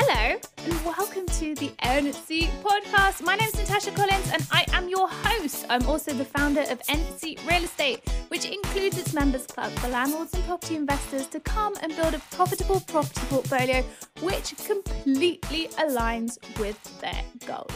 [0.00, 3.20] Hello, and welcome to the NC podcast.
[3.20, 5.66] My name is Natasha Collins, and I am your host.
[5.68, 10.32] I'm also the founder of NC Real Estate, which includes its members club for landlords
[10.34, 13.82] and property investors to come and build a profitable property portfolio
[14.22, 17.74] which completely aligns with their goals.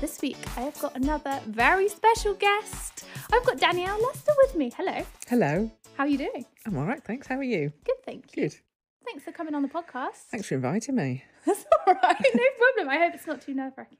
[0.00, 3.04] This week, I have got another very special guest.
[3.32, 4.72] I've got Danielle Lester with me.
[4.76, 5.06] Hello.
[5.28, 5.70] Hello.
[5.96, 6.44] How are you doing?
[6.66, 7.28] I'm all right, thanks.
[7.28, 7.72] How are you?
[7.84, 8.48] Good, thank you.
[8.48, 8.56] Good.
[9.04, 10.28] Thanks for coming on the podcast.
[10.30, 11.24] Thanks for inviting me.
[11.46, 12.16] That's all right.
[12.34, 12.88] No problem.
[12.88, 13.98] I hope it's not too nerve wracking.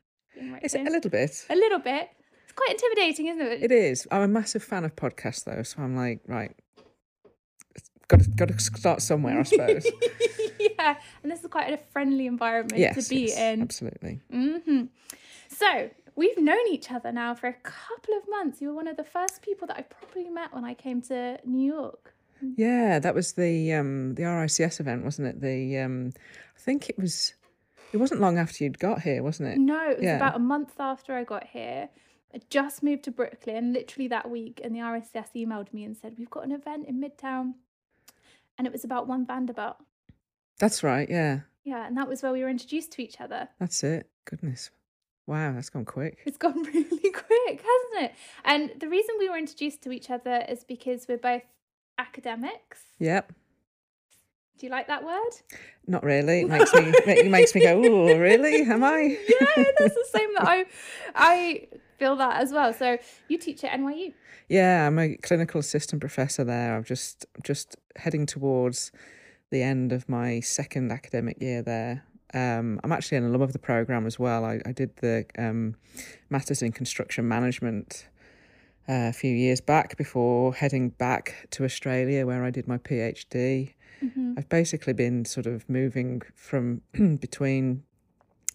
[0.63, 1.45] It's a little bit.
[1.51, 2.09] A little bit.
[2.45, 3.63] It's quite intimidating, isn't it?
[3.63, 4.07] It is.
[4.11, 6.55] I'm a massive fan of podcasts, though, so I'm like, right,
[8.09, 9.87] got to got to start somewhere, I suppose.
[10.61, 13.63] yeah, and this is quite a friendly environment yes, to be yes, in.
[13.63, 14.21] absolutely.
[14.31, 14.85] hmm
[15.49, 18.61] So we've known each other now for a couple of months.
[18.61, 21.39] You were one of the first people that I probably met when I came to
[21.45, 22.12] New York.
[22.57, 25.41] Yeah, that was the um the RICS event, wasn't it?
[25.41, 26.13] The um,
[26.57, 27.35] I think it was.
[27.93, 29.59] It wasn't long after you'd got here, wasn't it?
[29.59, 30.17] No, it was Yeah.
[30.17, 31.91] about a month after I got here.
[32.35, 36.15] I just moved to Brooklyn, literally that week, and the RICS emailed me and said,
[36.19, 37.53] We've got an event in Midtown.
[38.57, 39.77] And it was about one Vanderbilt.
[40.59, 41.09] That's right.
[41.11, 43.49] Yeah, Yeah, and that was where we were introduced to each other.
[43.59, 44.09] that's it.
[44.25, 44.71] Goodness,
[45.27, 46.19] wow, that's gone quick.
[46.25, 48.13] It's gone really quick, hasn't it?
[48.47, 51.43] And the reason we were introduced to each other is because we're both
[51.99, 52.81] academics.
[52.99, 53.33] Yep.
[54.59, 55.31] Do you like that word?
[55.87, 56.43] Not really.
[56.43, 57.83] It makes me it makes me go.
[57.85, 58.63] Oh, really?
[58.63, 59.19] Am I?
[59.29, 60.65] yeah, that's the same that I
[61.15, 61.69] I
[61.99, 62.73] feel that as well.
[62.73, 64.13] So you teach at NYU.
[64.49, 66.77] Yeah, I'm a clinical assistant professor there.
[66.77, 68.93] I'm just just heading towards
[69.51, 72.05] the end of my second academic year there.
[72.35, 74.45] Um, I'm actually an alum of the program as well.
[74.45, 75.75] I, I did the um,
[76.31, 78.07] masters in construction management
[78.89, 83.75] a few years back before heading back to Australia, where I did my PhD.
[84.37, 87.85] I've basically been sort of moving from between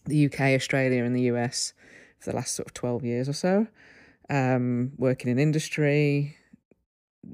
[0.05, 1.73] the UK, Australia, and the US
[2.19, 3.67] for the last sort of 12 years or so
[4.29, 6.35] um, working in industry,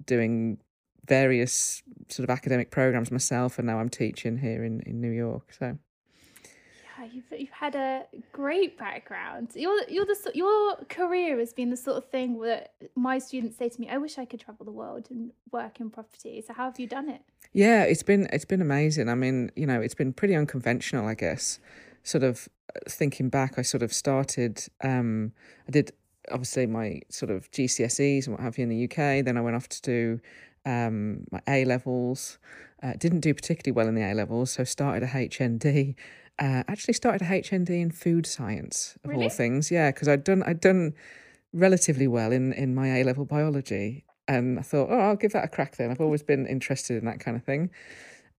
[0.06, 0.58] doing
[1.06, 5.54] various sort of academic programs myself, and now I'm teaching here in, in New York.
[5.54, 5.78] So
[7.12, 9.50] You've you've had a great background.
[9.56, 13.70] Your you're the your career has been the sort of thing that my students say
[13.70, 16.66] to me, "I wish I could travel the world and work in property." So how
[16.66, 17.22] have you done it?
[17.54, 19.10] yeah, it's been it's been amazing.
[19.10, 21.60] I mean, you know, it's been pretty unconventional, I guess.
[22.02, 24.66] Sort of uh, thinking back, I sort of started.
[24.84, 25.32] Um,
[25.68, 25.92] I did
[26.32, 29.24] obviously my sort of GCSEs and what have you in the UK.
[29.24, 30.20] Then I went off to do
[30.66, 32.40] um, my A levels.
[32.82, 35.96] Uh, didn't do particularly well in the A levels, so started a HND.
[36.40, 39.24] Uh, actually, started a HND in food science of Really?
[39.24, 39.70] all things.
[39.72, 40.94] Yeah, because I'd done I'd done
[41.54, 45.46] relatively well in in my A level biology, and I thought, oh, I'll give that
[45.46, 45.78] a crack.
[45.78, 47.70] Then I've always been interested in that kind of thing.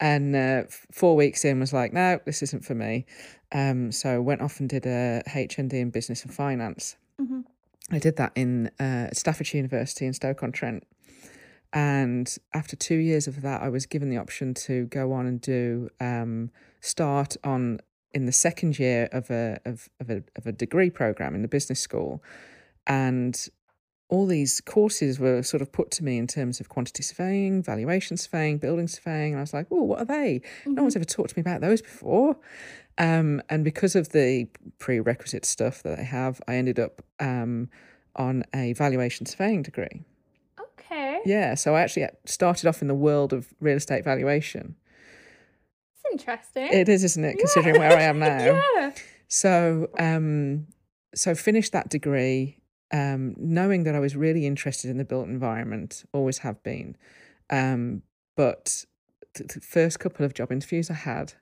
[0.00, 3.06] And uh, four weeks in, was like, no, this isn't for me.
[3.53, 6.97] Um, so went off and did a HND in business and finance.
[7.21, 7.44] Mhm.
[7.93, 10.84] I did that in uh, Staffordshire University in Stoke on Trent.
[11.75, 15.41] And after two years of that, I was given the option to go on and
[15.41, 17.81] do um, start on
[18.12, 21.49] in the second year of a of, of a of a degree program in the
[21.49, 22.23] business school,
[22.87, 23.49] and
[24.09, 28.17] all these courses were sort of put to me in terms of quantity surveying, valuation
[28.17, 30.43] surveying, building surveying, and I was like, "Oh, what are they?
[30.67, 32.37] No one's ever talked to me about those before."
[32.99, 34.47] Um, and because of the
[34.79, 37.69] prerequisite stuff that I have, I ended up um,
[38.15, 40.05] on a valuation surveying degree.
[41.27, 44.77] Yeah, so I actually started off in the world of real estate valuation.
[45.95, 46.69] it's interesting.
[46.73, 48.62] It is, isn't it, considering where I am now?
[48.77, 48.93] yeah.
[49.29, 50.67] So, um,
[51.15, 52.59] so finished that degree,
[52.93, 56.97] um, knowing that I was really interested in the built environment, always have been.
[57.51, 58.03] Um,
[58.37, 58.85] but
[59.35, 61.35] the, the first couple of job interviews I had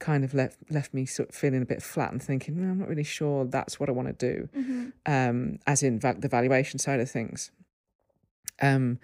[0.00, 2.78] kind of left left me sort of feeling a bit flat and thinking, no, I'm
[2.78, 4.48] not really sure that's what I want to do.
[4.56, 4.92] Mhm.
[5.06, 7.50] Um, as in va- the valuation side of things.
[8.60, 8.98] Um,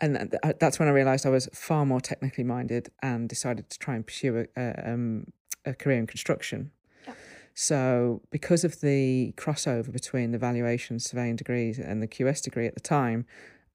[0.00, 3.78] and th- that's when I realised I was far more technically minded and decided to
[3.78, 5.26] try and pursue a, um,
[5.64, 6.70] a career in construction.
[7.06, 7.14] Yeah.
[7.54, 12.74] So, because of the crossover between the valuation surveying degrees and the QS degree at
[12.74, 13.26] the time,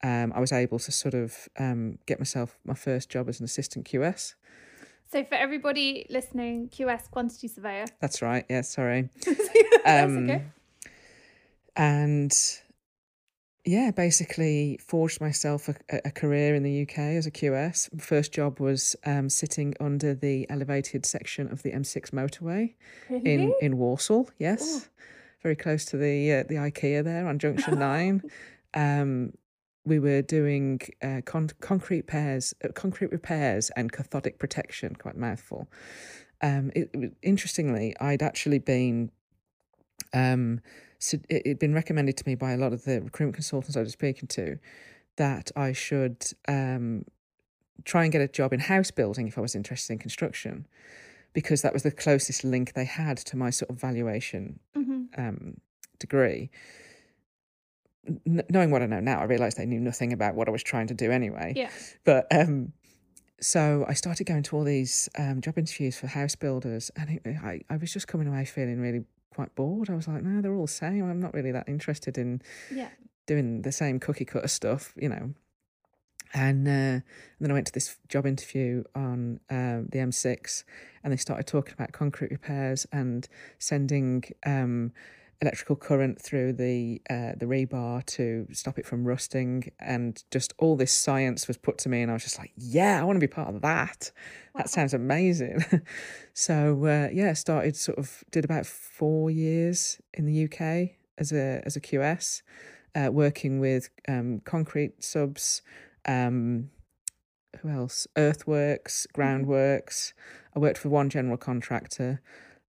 [0.02, 3.44] um, I was able to sort of um, get myself my first job as an
[3.44, 4.34] assistant QS.
[5.12, 7.84] So for everybody listening, QS quantity surveyor.
[8.00, 8.46] That's right.
[8.48, 9.10] Yeah, sorry.
[9.24, 9.48] That's
[9.84, 10.42] Um, okay.
[11.76, 12.32] and
[13.64, 15.74] yeah, basically forged myself a,
[16.04, 18.00] a career in the UK as a QS.
[18.00, 22.74] First job was um, sitting under the elevated section of the M6 motorway
[23.08, 23.32] Really?
[23.34, 24.28] in in Walsall.
[24.38, 24.88] Yes,
[25.42, 28.22] very close to the uh, the IKEA there on Junction Nine.
[28.76, 29.34] Um,
[29.86, 34.96] we were doing uh, con- concrete pairs, uh, concrete repairs, and cathodic protection.
[34.96, 35.68] Quite a mouthful.
[36.42, 39.12] um, it, it, interestingly, I'd actually been
[40.12, 40.60] um,
[40.98, 43.80] so it had been recommended to me by a lot of the recruitment consultants I
[43.80, 44.58] was speaking to
[45.16, 47.04] that I should um,
[47.84, 50.66] try and get a job in house building if I was interested in construction,
[51.32, 55.02] because that was the closest link they had to my sort of valuation Mm-hmm.
[55.18, 55.56] um,
[55.98, 56.50] degree.
[58.26, 60.62] N- knowing what I know now, I realised they knew nothing about what I was
[60.62, 61.52] trying to do anyway.
[61.56, 61.70] Yeah.
[62.04, 62.72] But um,
[63.40, 67.36] so I started going to all these um, job interviews for house builders, and it,
[67.42, 69.90] I, I was just coming away feeling really quite bored.
[69.90, 71.08] I was like, no, they're all the same.
[71.08, 72.40] I'm not really that interested in
[72.70, 72.88] Yeah.
[73.26, 75.34] doing the same cookie cutter stuff, you know.
[76.32, 77.02] And, uh, and
[77.40, 80.64] then I went to this job interview on um, the M6,
[81.04, 83.28] and they started talking about concrete repairs and
[83.58, 84.92] sending um,
[85.40, 90.76] electrical current through the uh, the rebar to stop it from rusting, and just all
[90.76, 93.20] this science was put to me, and I was just like, yeah, I want to
[93.20, 94.10] be part of that.
[94.54, 95.64] That sounds amazing.
[96.34, 101.62] so uh, yeah, started sort of did about four years in the UK as a
[101.64, 102.42] as a QS,
[102.94, 105.62] uh, working with um, concrete subs.
[106.06, 106.70] Um,
[107.60, 108.06] who else?
[108.16, 110.12] Earthworks, groundworks.
[110.54, 112.20] I worked for one general contractor.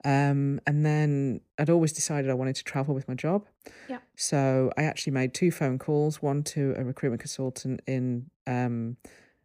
[0.05, 3.47] Um, and then I'd always decided I wanted to travel with my job.
[3.89, 3.99] Yeah.
[4.17, 8.97] So I actually made two phone calls, one to a recruitment consultant in um,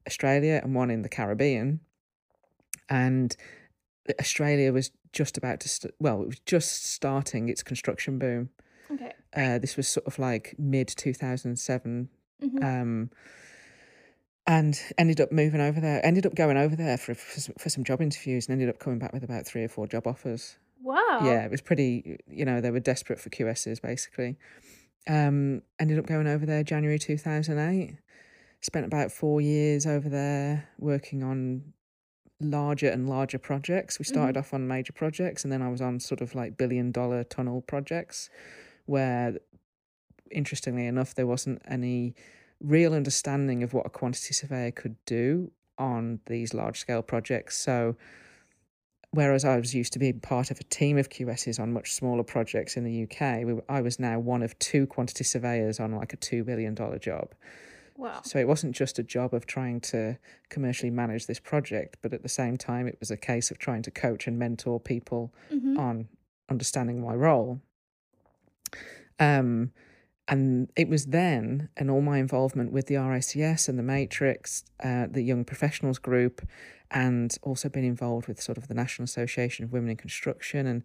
[0.05, 1.79] Australia and one in the Caribbean.
[2.89, 3.35] And
[4.19, 8.49] Australia was just about to, st- well, it was just starting its construction boom.
[8.91, 9.13] Okay.
[9.35, 12.09] Uh, this was sort of like mid 2007.
[12.43, 12.63] Mhm.
[12.63, 13.09] Um,
[14.49, 16.03] and ended up moving over there.
[16.03, 18.79] Ended up going over there for for some, for some job interviews, and ended up
[18.79, 20.57] coming back with about three or four job offers.
[20.81, 21.19] Wow.
[21.23, 22.17] Yeah, it was pretty.
[22.27, 24.37] You know, they were desperate for QSs basically.
[25.07, 27.97] Um, ended up going over there January two thousand eight.
[28.61, 31.73] Spent about four years over there working on
[32.41, 33.99] larger and larger projects.
[33.99, 36.91] We started off on major projects, and then I was on sort of like billion
[36.91, 38.31] dollar tunnel projects,
[38.87, 39.37] where,
[40.31, 42.15] interestingly enough, there wasn't any
[42.61, 47.57] real understanding of what a quantity surveyor could do on these large scale projects.
[47.57, 47.95] So,
[49.11, 52.23] whereas I was used to being part of a team of QSs on much smaller
[52.23, 56.13] projects in the UK, we, I was now one of two quantity surveyors on like
[56.13, 57.33] a $2 billion job.
[57.97, 58.21] Wow.
[58.23, 60.17] So it wasn't just a job of trying to
[60.49, 63.81] commercially manage this project, but at the same time, it was a case of trying
[63.83, 65.77] to coach and mentor people Mhm.
[65.77, 66.07] on
[66.49, 67.59] understanding my role.
[69.19, 69.71] Um,
[70.29, 75.07] and it was then, and all my involvement with the RICS and the Matrics, uh,
[75.09, 76.41] the Young Professionals Group,
[76.91, 80.83] and also been involved with sort of the National Association of Women in Construction, and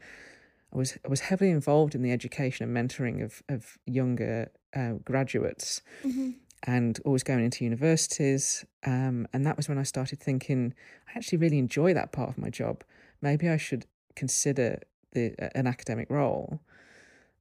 [0.73, 4.95] I was I was heavily involved in the education and mentoring of of younger uh,
[5.05, 6.35] graduates Mhm.
[6.67, 8.65] and always going into universities.
[8.85, 10.75] Um, and that was when I started thinking,
[11.09, 12.83] I actually really enjoy that part of my job.
[13.23, 13.87] Maybe I should
[14.17, 14.81] consider
[15.13, 16.61] the an academic role.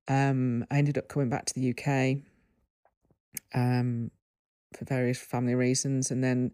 [0.08, 2.18] Um, I ended up coming back to the UK
[3.54, 4.12] um,
[4.78, 6.52] for various family reasons, and then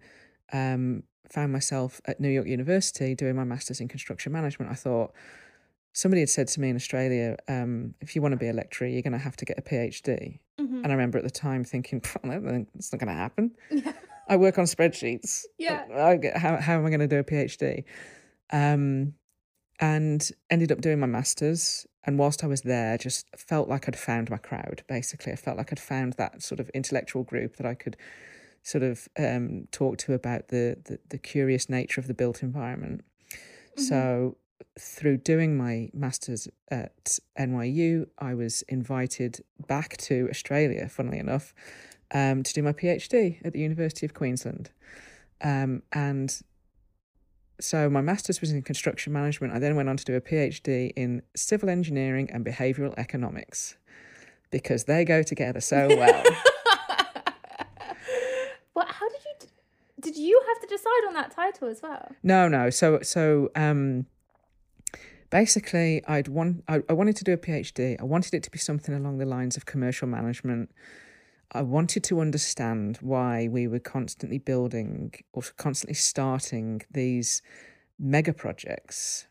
[0.54, 4.72] um, found myself at New York University doing my master's in construction management.
[4.72, 5.14] I thought
[5.94, 8.88] somebody had said to me in Australia, um, if you want to be a lecturer,
[8.88, 10.40] you're going to have to get a PhD.
[10.60, 10.84] Mhm.
[10.84, 13.52] And I remember at the time thinking, it's not going to happen.
[13.72, 13.94] Yeah.
[14.28, 15.46] I work on spreadsheets.
[15.58, 15.86] Yeah.
[15.92, 17.84] I how, how am I going to do a PhD?
[18.52, 19.14] Um,
[19.80, 21.88] and ended up doing my master's.
[22.06, 25.34] And whilst I was there, just felt like I'd found my crowd, basically.
[25.34, 27.98] I felt like I'd found that sort of intellectual group that I could
[28.64, 33.04] sort of um, talk to about the, the, the curious nature of the built environment.
[33.76, 34.36] So,
[34.78, 41.54] through doing my master's at NYU, I was invited back to Australia, funnily enough,
[42.14, 44.72] um, to do my PhD at the University of Queensland.
[45.42, 46.42] Um, and
[47.60, 49.54] so my master's was in construction management.
[49.54, 53.76] I then went on to do a PhD in civil engineering and behavioural economics
[54.52, 56.24] because they go together so well.
[58.74, 59.48] Well, how did you?
[60.00, 62.16] Did you have to decide on that title as well?
[62.24, 62.70] No, no.
[62.70, 64.06] So, so um,
[65.30, 68.00] basically, I'd want I, I wanted to do a PhD.
[68.00, 70.72] I wanted it to be something along the lines of commercial management.
[71.52, 77.42] I wanted to understand why we were constantly building or constantly starting these
[77.98, 79.28] mega projects.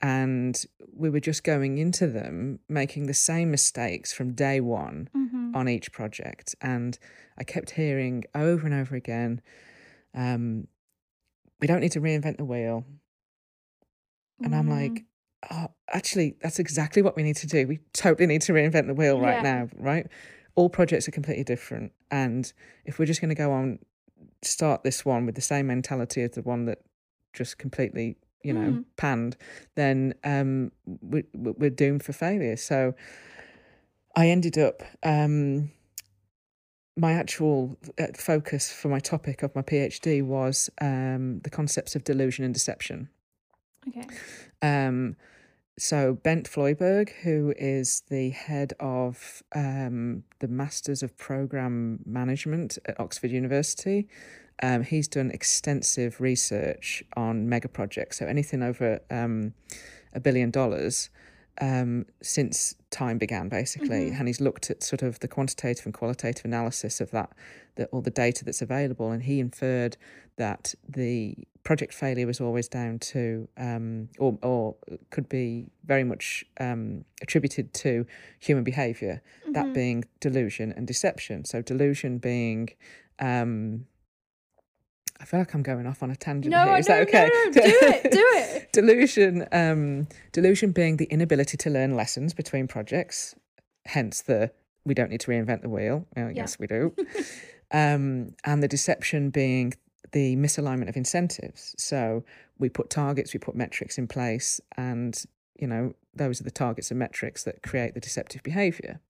[0.00, 5.54] And we were just going into them, making the same mistakes from day one Mm-hmm.
[5.54, 6.54] on each project.
[6.60, 6.98] And
[7.38, 9.40] I kept hearing over and over again,
[10.14, 10.66] um,
[11.60, 12.84] we don't need to reinvent the wheel.
[14.42, 15.04] And I'm like,
[15.50, 17.66] oh, actually, that's exactly what we need to do.
[17.68, 19.42] We totally need to reinvent the wheel right Yeah.
[19.42, 20.06] now, right?
[20.54, 21.92] All projects are completely different.
[22.10, 22.52] And
[22.84, 23.78] if we're just going to go on,
[24.42, 26.78] start this one with the same mentality as the one that
[27.32, 28.84] just completely you know, Mm.
[28.96, 29.36] panned,
[29.76, 32.56] then um, we, we- we're doomed for failure.
[32.56, 32.92] So
[34.16, 34.82] I ended up.
[35.04, 35.70] Um,
[36.96, 42.04] my actual uh, focus for my topic of my PhD was um, the concepts of
[42.04, 43.08] delusion and deception.
[43.88, 44.06] Okay.
[44.60, 45.16] Um,
[45.78, 52.98] so Bent Flyvbjerg, who is the head of um, the Masters of Program Management at
[53.00, 54.08] Oxford University,
[54.62, 58.18] um, he's done extensive research on mega projects.
[58.18, 59.54] So anything over um,
[60.12, 61.10] a billion dollars
[61.60, 66.44] um, since time began, basically, and he's looked at sort of the quantitative and qualitative
[66.44, 67.30] analysis of that,
[67.76, 69.96] the, all the data that's available, and he inferred
[70.36, 74.76] that the project failure was always down to, um, or or
[75.10, 78.06] could be very much um, attributed to
[78.40, 79.22] human behaviour.
[79.52, 81.44] That being delusion and deception.
[81.44, 82.70] So delusion being.
[83.18, 83.86] Um,
[85.20, 86.66] I feel like I'm going off on a tangent No, here.
[86.72, 87.30] no, Is that no, okay?
[87.32, 88.72] no, do it, do it.
[88.72, 93.36] delusion um delusion being the inability to learn lessons between projects
[93.84, 94.50] hence the
[94.84, 96.92] we don't need to reinvent the wheel well, yes we do
[97.70, 99.72] um and the deception being
[100.10, 102.24] the misalignment of incentives so
[102.58, 105.24] we put targets we put metrics in place and
[105.58, 109.00] you know those are the targets and metrics that create the deceptive behavior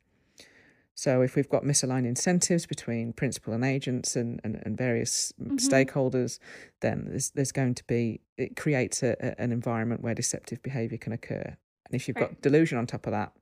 [0.94, 6.38] so if we've got misaligned incentives between principal and agents and, and, and various stakeholders,
[6.80, 10.98] then there's there's going to be it creates a, a- an environment where deceptive behaviour
[10.98, 11.56] can occur.
[11.86, 12.28] And if you've Right.
[12.28, 13.32] got delusion on top of that,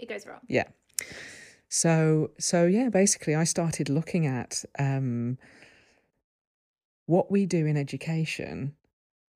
[0.00, 0.40] It goes wrong.
[0.48, 0.64] yeah.
[1.68, 5.38] So so yeah, basically I started looking at um,
[7.06, 8.74] what we do in education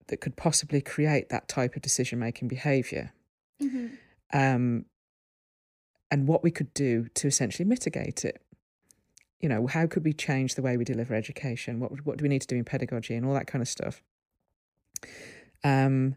[0.08, 3.12] that could possibly create that type of decision making behaviour.
[3.60, 3.88] hmm
[4.32, 4.84] um,
[6.10, 8.40] and what we could do to essentially mitigate it.
[9.40, 11.80] You know, how could we change the way we deliver education?
[11.80, 14.02] What what do we need to do in pedagogy and all that kind of stuff?
[15.62, 16.16] Um,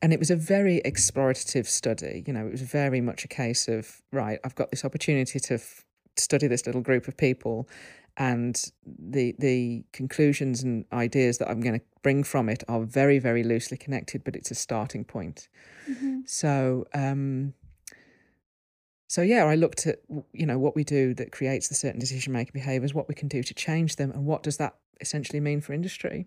[0.00, 2.24] and it was a very explorative study.
[2.26, 4.38] You know, it was very much a case of right.
[4.44, 5.84] I've got this opportunity to f-
[6.16, 7.68] study this little group of people,
[8.16, 13.18] and the the conclusions and ideas that I'm going to bring from it are very
[13.18, 15.48] very loosely connected, but it's a starting point.
[15.86, 17.54] hmm So, um,
[19.08, 20.00] so yeah, I looked at
[20.32, 23.28] you know what we do that creates the certain decision making behaviours, what we can
[23.28, 26.26] do to change them, and what does that essentially mean for industry.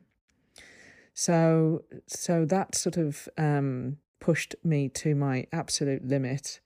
[1.14, 6.60] So, so that sort of um, pushed me to my absolute limit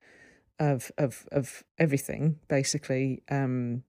[0.60, 3.24] of of of everything, basically.
[3.32, 3.84] Um,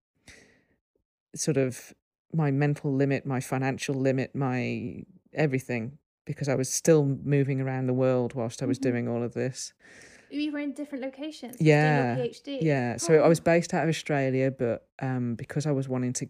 [1.35, 1.95] sort of
[2.33, 7.93] my mental limit, my financial limit, my everything, because I was still moving around the
[7.95, 8.83] world whilst I was Mhm.
[8.83, 9.73] doing all of this.
[10.31, 11.61] You were in different locations.
[11.61, 12.59] Yeah, PhD.
[12.63, 13.29] Yeah, so I Oh.
[13.29, 16.29] was based out of Australia, but um, because I was wanting to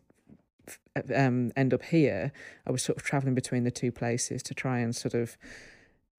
[1.15, 2.33] um, end up here,
[2.67, 5.37] I was sort of traveling between the two places to try and sort of,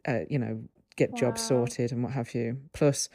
[0.05, 0.63] uh, you know,
[0.95, 2.59] get jobs sorted and what have you.
[2.73, 3.09] Plus,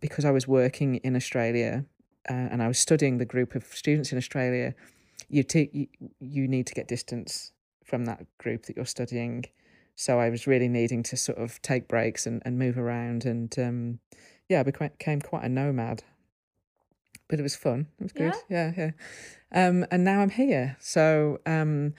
[0.00, 1.84] because I was working in Australia
[2.30, 4.74] uh, and I was studying the group of students in Australia,
[5.28, 5.86] you, te- you
[6.20, 7.52] you need to get distance
[7.84, 9.44] from that group that you're studying.
[9.96, 13.54] So I was really needing to sort of take breaks and, and move around and
[13.58, 13.98] um,
[14.48, 16.04] yeah, I became, quite a nomad.
[17.28, 17.88] But it was fun.
[17.98, 18.34] It was good.
[18.48, 18.90] Yeah, yeah.
[19.52, 20.76] Um, and now I'm here.
[20.80, 21.94] So um,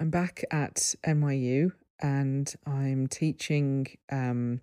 [0.00, 4.60] I'm back at NYU and I'm teaching um,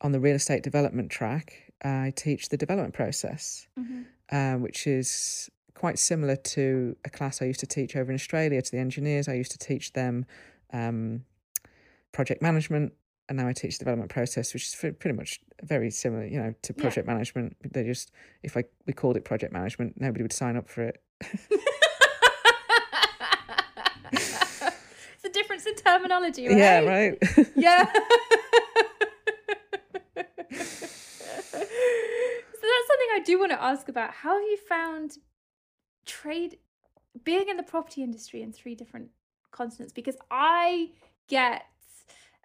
[0.00, 1.71] on the real estate development track.
[1.84, 4.04] I teach the development process, Mhm.
[4.30, 8.62] uh, which is quite similar to a class I used to teach over in Australia
[8.62, 9.26] to the engineers.
[9.28, 10.24] I used to teach them
[10.72, 11.24] um,
[12.12, 12.92] project management,
[13.28, 16.54] and now I teach the development process, which is pretty much very similar, you know,
[16.62, 16.82] to Yeah.
[16.82, 17.56] project management.
[17.72, 18.10] They just,
[18.42, 21.02] if I we called it project management, nobody would sign up for it.
[24.12, 26.56] it's a difference in terminology, right?
[26.58, 27.18] Yeah, right.
[27.56, 27.86] Yeah.
[30.54, 34.12] so that's something I do want to ask about.
[34.12, 35.18] How have you found
[36.06, 36.58] trade
[37.24, 39.10] being in the property industry in three different
[39.50, 39.92] continents?
[39.92, 40.90] Because I
[41.28, 41.64] get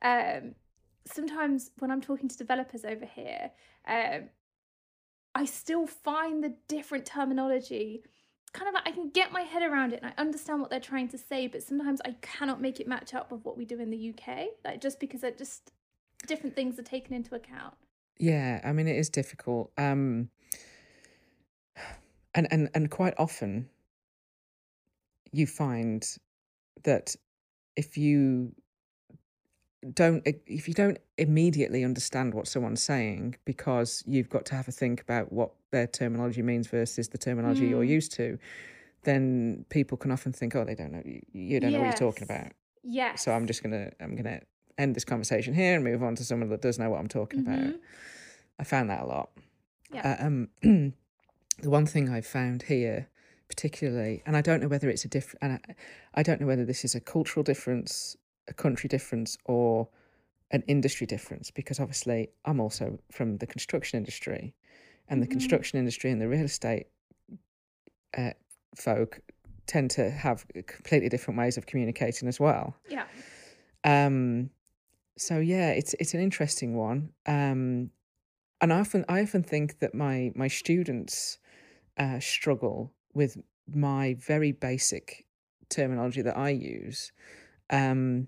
[0.02, 0.56] um
[1.06, 3.52] sometimes when I'm talking to developers over here,
[3.88, 4.30] um
[5.36, 8.04] I still find the different terminology
[8.54, 10.80] kind of like I can get my head around it and I understand what they're
[10.80, 13.80] trying to say, but sometimes I cannot make it match up with what we do
[13.80, 14.48] in the UK.
[14.66, 15.72] Like just because it just
[16.26, 17.76] different things are taken into account.
[18.20, 19.72] Yeah, I mean it is difficult.
[19.78, 20.30] Um
[22.34, 23.70] and and and quite often
[25.32, 26.08] you find
[26.84, 27.16] that
[27.76, 28.54] if you
[29.94, 34.72] don't if you don't immediately understand what someone's saying because you've got to have a
[34.72, 37.90] think about what their terminology means versus the terminology you're Mm.
[37.90, 38.38] used to
[39.04, 41.94] then people can often think oh they don't know you, you don't know what you're
[41.94, 42.52] talking about
[42.84, 43.24] Yes.
[43.24, 44.40] So I'm just gonna I'm gonna
[44.78, 47.40] end this conversation here and move on to someone that does know what I'm talking
[47.42, 47.60] about.
[47.60, 47.80] Mhm.
[48.60, 49.30] I found that a lot.
[49.92, 50.18] Yeah.
[50.20, 50.50] Uh, um,
[51.62, 53.08] the one thing I've found here,
[53.48, 55.76] particularly, and I don't know whether it's a different, and I,
[56.20, 58.18] I don't know whether this is a cultural difference,
[58.48, 59.88] a country difference, or
[60.52, 64.54] an industry difference, because obviously I'm also from the construction industry,
[65.10, 65.32] and the Mhm.
[65.32, 66.88] construction industry and the real estate
[68.18, 68.32] uh,
[68.76, 69.20] folk
[69.68, 72.76] tend to have completely different ways of communicating as well.
[72.90, 73.06] Yeah.
[73.84, 74.50] Um,
[75.18, 77.10] so yeah, it's it's an interesting one.
[77.26, 77.92] Um,
[78.62, 81.40] and I often I often think that my my students
[81.98, 83.38] uh, struggle with
[83.74, 85.26] my very basic
[85.70, 87.12] terminology that I use,
[87.70, 88.28] um,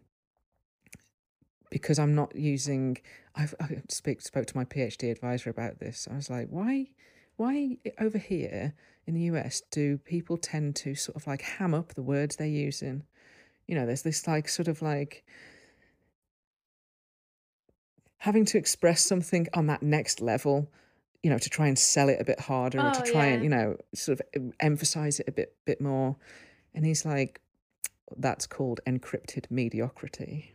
[1.69, 2.97] because I'm not using.
[3.35, 6.07] I've, I speak spoke to my PhD advisor about this.
[6.11, 6.89] I was like, why,
[7.37, 8.73] why over here
[9.05, 12.47] in the US do people tend to sort of like ham up the words they're
[12.47, 13.03] using?
[13.67, 15.23] You know, there's this like sort of like
[18.19, 20.69] having to express something on that next level
[21.23, 23.43] you know to try and sell it a bit harder or to Oh, try and
[23.43, 26.15] you know sort of emphasize it a bit bit more.
[26.73, 27.41] And he's like
[28.17, 30.53] that's called encrypted mediocrity.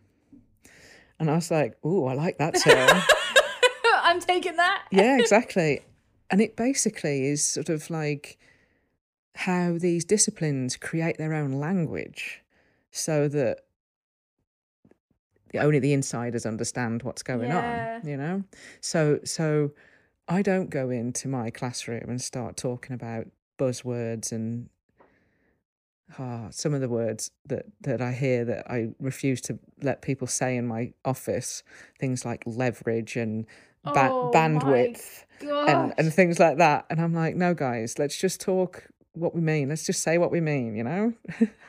[1.21, 3.02] And i was like oh i like that term.
[4.02, 4.85] I'm taking that.
[4.90, 5.80] yeah exactly.
[6.30, 8.38] And it basically is sort of like
[9.37, 12.42] how these disciplines create their own language
[12.90, 13.63] so that
[15.61, 18.00] only the insiders understand what's going Yeah.
[18.02, 18.44] on you know?
[18.80, 19.73] So so
[20.28, 23.26] i don't go into my classroom and start talking about
[23.58, 24.68] buzzwords and
[26.18, 30.26] ah, some of the words that that i hear that i refuse to let people
[30.26, 31.62] say in my office.
[31.99, 33.46] Things like leverage and
[33.84, 36.87] ba- Oh bandwidth and and things like that.
[36.90, 38.84] And i'm like no guys let's just talk
[39.14, 39.68] what we mean.
[39.68, 41.12] Let's just say what we mean you know?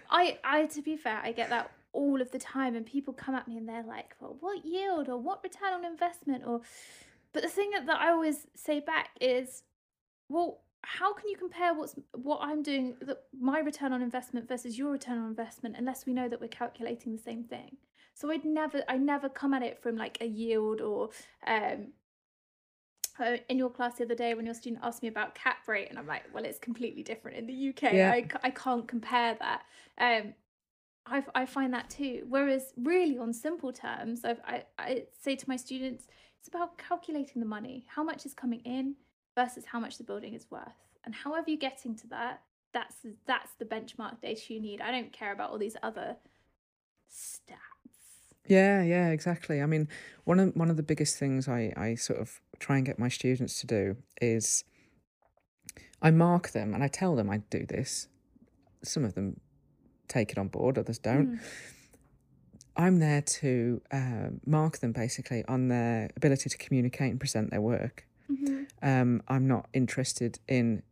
[0.10, 3.36] I, I, to be fair, I get that all of the time, and people come
[3.36, 6.62] at me and they're like, "Well, what yield or what return on investment?" Or,
[7.34, 9.64] but the thing that I always say back is,
[10.30, 14.78] "Well, how can you compare what's what I'm doing, the, my return on investment versus
[14.78, 17.78] your return on investment, unless we know that we're calculating the same thing?"
[18.14, 21.10] So I'd never, I never come at it from like a yield or
[21.48, 21.88] um,
[23.20, 25.88] uh, in your class the other day when your student asked me about cap rate
[25.90, 28.12] and i'm like well it's completely different in the uk Yeah.
[28.12, 29.62] I, I can't compare that
[30.00, 30.34] um
[31.08, 32.26] I, I find that too.
[32.28, 36.08] Whereas really on simple terms I've, I, I say to my students
[36.40, 37.86] it's about calculating the money.
[37.88, 38.96] How much is coming in
[39.36, 40.82] versus how much the building is worth.
[41.04, 42.42] And however you're getting to that
[42.76, 44.82] that's that's the benchmark data you need.
[44.82, 46.18] I don't care about all these other
[47.10, 47.56] stats.
[48.48, 49.62] Yeah, yeah, exactly.
[49.62, 49.88] I mean,
[50.26, 53.08] one of one of the biggest things I I sort of try and get my
[53.08, 54.66] students to do is
[56.02, 58.08] I mark them and I tell them I do this.
[58.84, 59.40] Some of them
[60.08, 61.34] take it on board, others don't.
[61.36, 61.40] Mm.
[62.78, 67.62] I'm there to uh, mark them basically on their ability to communicate and present their
[67.62, 68.06] work.
[68.30, 68.68] Mhm.
[68.82, 70.84] Um, I'm not interested in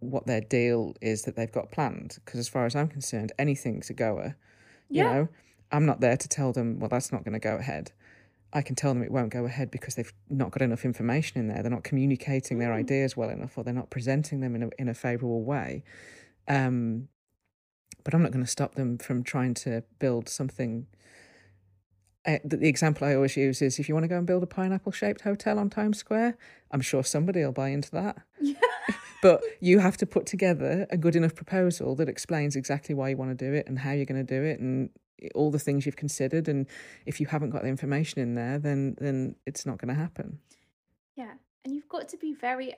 [0.00, 3.90] what their deal is that they've got planned because, as far as I'm concerned, anything's
[3.90, 4.36] a goer.
[4.90, 5.12] You Yeah.
[5.12, 5.28] know,
[5.72, 7.90] I'm not there to tell them, well, that's not going to go ahead.
[8.52, 11.48] I can tell them it won't go ahead because they've not got enough information in
[11.48, 11.60] there.
[11.62, 12.76] They're not communicating their Mm.
[12.76, 15.82] ideas well enough, or they're not presenting them in a in a favourable way.
[16.46, 17.08] Um,
[18.04, 20.86] but I'm not going to stop them from trying to build something.
[22.26, 24.42] Uh, the, the example I always use is if you want to go and build
[24.42, 26.36] a pineapple shaped hotel on Times Square,
[26.70, 28.18] I'm sure somebody will buy into that.
[28.40, 28.54] Yeah.
[29.24, 33.16] But you have to put together a good enough proposal that explains exactly why you
[33.16, 34.90] want to do it and how you're going to do it and
[35.34, 36.46] all the things you've considered.
[36.46, 36.66] And
[37.06, 40.40] if you haven't got the information in there, then then it's not going to happen.
[41.16, 41.32] Yeah,
[41.64, 42.74] and you've got to be very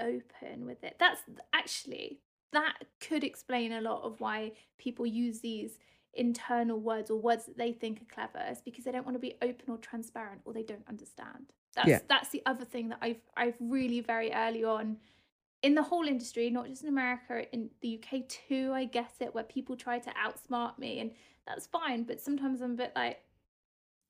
[0.00, 0.96] open with it.
[0.98, 1.20] That's
[1.52, 2.20] actually
[2.56, 5.78] that could explain a lot of why people use these
[6.14, 9.20] internal words or words that they think are clever is because they don't want to
[9.20, 11.52] be open or transparent or they don't understand.
[11.74, 12.00] That's Yeah.
[12.08, 14.96] that's the other thing that I've I've really very early on
[15.62, 19.34] in the whole industry, not just in America, in the UK too, I guess it,
[19.34, 21.10] where people try to outsmart me and
[21.46, 23.20] that's fine, but sometimes I'm a bit like,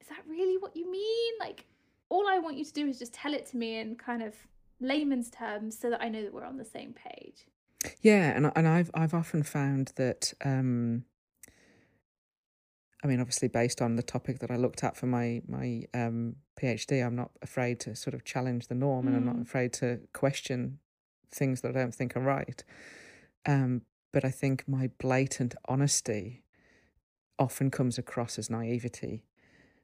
[0.01, 1.33] is that really what you mean?
[1.41, 1.65] Like
[2.09, 4.35] all I want you to do is just tell it to me in kind of
[4.81, 7.47] layman's terms so that I know that we're on the same page.
[8.01, 11.05] Yeah, and I- and I've I've often found that um
[13.03, 16.37] I mean obviously based on the topic that I looked at for my my um
[16.61, 19.43] PhD, I'm not afraid to sort of challenge the norm and I'm not Mm.
[19.43, 20.79] afraid to question
[21.31, 22.63] things that I don't think are right.
[23.47, 26.45] Um but I think my blatant honesty
[27.39, 29.25] often comes across as naivety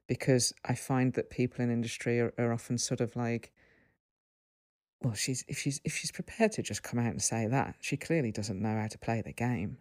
[0.08, 3.52] because I find that people in industry are, are often sort of like
[5.02, 7.96] well she's if she's if she's prepared to just come out and say that she
[7.96, 9.78] clearly doesn't know how to play the game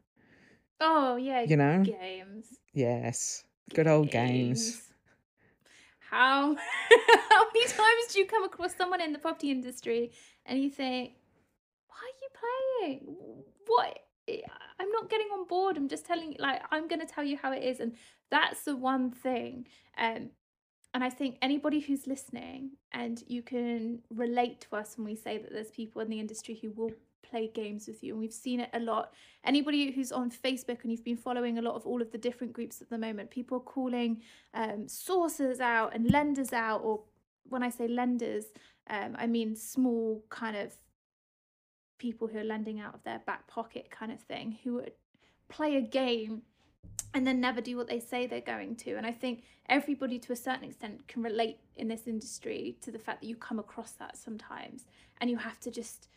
[0.83, 1.83] Oh yeah, You know?
[1.83, 2.47] games.
[2.73, 4.71] yes Good old games.
[4.71, 4.81] games.
[6.09, 6.55] How
[7.29, 10.11] how many times do you come across someone in the property industry
[10.45, 11.13] and you think,
[11.87, 12.29] why are you
[12.99, 13.15] playing?
[13.67, 13.99] What?
[14.79, 15.77] I'm not getting on board.
[15.77, 17.79] I'm just telling you, like, I'm going to tell you how it is.
[17.79, 17.93] And
[18.29, 19.67] that's the one thing.
[19.97, 20.29] Um,
[20.93, 25.37] and I think anybody who's listening and you can relate to us when we say
[25.37, 26.91] that there's people in the industry who will
[27.23, 28.13] play games with you.
[28.13, 29.13] And we've seen it a lot.
[29.45, 32.51] Anybody who's on Facebook and you've been following a lot of all of the different
[32.51, 34.21] groups at the moment, people are calling
[34.53, 36.81] um, sources out and lenders out.
[36.83, 37.01] Or
[37.47, 38.45] when I say lenders,
[38.89, 40.73] um, I mean small kind of
[41.99, 44.91] people who are lending out of their back pocket kind of thing, who would
[45.47, 46.41] play a game
[47.13, 48.95] and then never do what they say they're going to.
[48.95, 52.99] And I think everybody to a certain extent can relate in this industry to the
[52.99, 54.85] fact that you come across that sometimes
[55.19, 56.07] and you have to just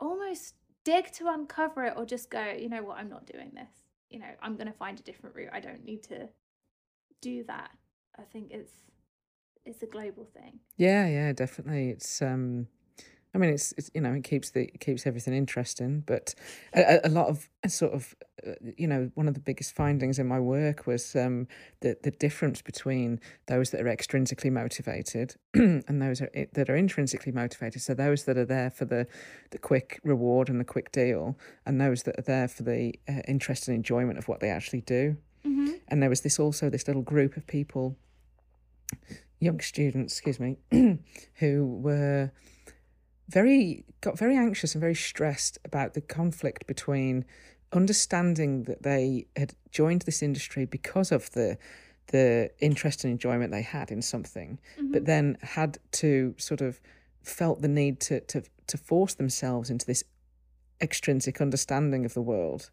[0.00, 3.70] almost dig to uncover it or just go, you know what, I'm not doing this.
[4.10, 5.50] You know, I'm going to find a different route.
[5.52, 6.28] I don't need to
[7.20, 7.70] do that.
[8.18, 8.72] I think it's
[9.64, 10.60] it's a global thing.
[10.76, 11.88] Yeah, yeah, definitely.
[11.88, 12.68] It's um
[13.34, 16.34] I mean, it's, it's you know it keeps the it keeps everything interesting, but
[16.72, 18.14] a, a lot of sort of
[18.46, 21.48] uh, you know one of the biggest findings in my work was um,
[21.80, 27.32] the the difference between those that are extrinsically motivated and those are, that are intrinsically
[27.32, 27.82] motivated.
[27.82, 29.06] So those that are there for the
[29.50, 33.22] the quick reward and the quick deal, and those that are there for the uh,
[33.26, 35.16] interest and enjoyment of what they actually do.
[35.44, 35.72] Mm-hmm.
[35.88, 37.96] And there was this also this little group of people,
[39.40, 40.56] young students, excuse me,
[41.34, 42.30] who were
[43.28, 47.24] very got very anxious and very stressed about the conflict between
[47.72, 51.58] understanding that they had joined this industry because of the
[52.08, 54.92] the interest and enjoyment they had in something, mm-hmm.
[54.92, 56.80] but then had to sort of
[57.22, 60.04] felt the need to to to force themselves into this
[60.80, 62.70] extrinsic understanding of the world.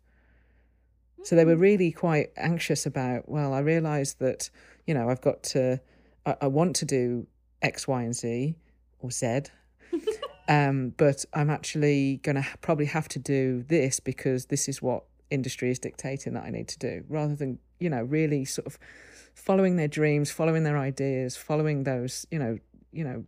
[1.23, 1.61] So they were Mm.
[1.61, 3.29] really quite anxious about.
[3.29, 4.49] Well, I realised that
[4.87, 5.79] you know I've got to.
[6.25, 7.27] I, I want to do
[7.61, 8.55] X, Y, and Z
[8.99, 9.43] or Z,
[10.51, 15.05] um, but I'm actually going to probably have to do this because this is what
[15.29, 18.77] industry is dictating that I need to do, rather than you know really sort of
[19.33, 22.57] following their dreams, following their ideas, following those you know
[22.91, 23.23] you know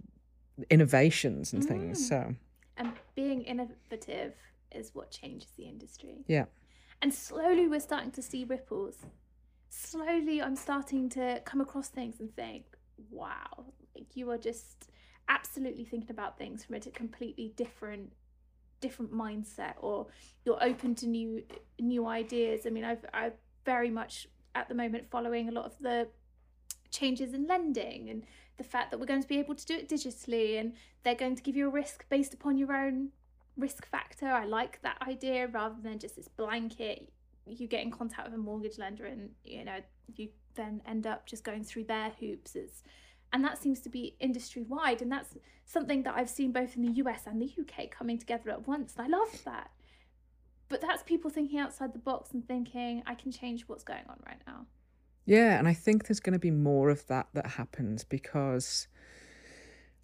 [0.69, 1.97] innovations and things.
[2.03, 2.09] Mm.
[2.09, 2.36] So
[2.75, 4.33] And being innovative
[4.71, 6.25] is what changes the industry.
[6.27, 6.45] yeah,
[7.01, 8.97] And slowly we're starting to see ripples.
[9.69, 12.65] Slowly I'm starting to come across things and think,
[13.09, 14.89] wow, like you are just
[15.34, 18.12] absolutely thinking about things from a completely different
[18.80, 20.08] different mindset or
[20.43, 21.43] you're open to new
[21.80, 22.65] new ideas.
[22.67, 26.08] I mean, I've I've very much at the moment following a lot of the
[26.91, 28.24] changes in lending and
[28.58, 31.36] the fact that we're going to be able to do it digitally and they're going
[31.36, 33.10] to give you a risk based upon your own
[33.58, 34.28] risk factor.
[34.28, 37.10] I like that idea rather than just this blanket.
[37.48, 39.80] You get in contact with a mortgage lender and you know
[40.15, 42.56] you then end up just going through their hoops.
[42.56, 42.84] It's,
[43.34, 46.84] and that seems to be industry wide, and that's something that I've seen both in
[46.84, 48.93] the US and the UK coming together at once.
[48.96, 49.72] And I love that.
[50.69, 54.19] But that's people thinking outside the box and thinking, I can change what's going on
[54.26, 54.67] right now.
[55.26, 58.88] Yeah, and I think there's going to be more of that that happens because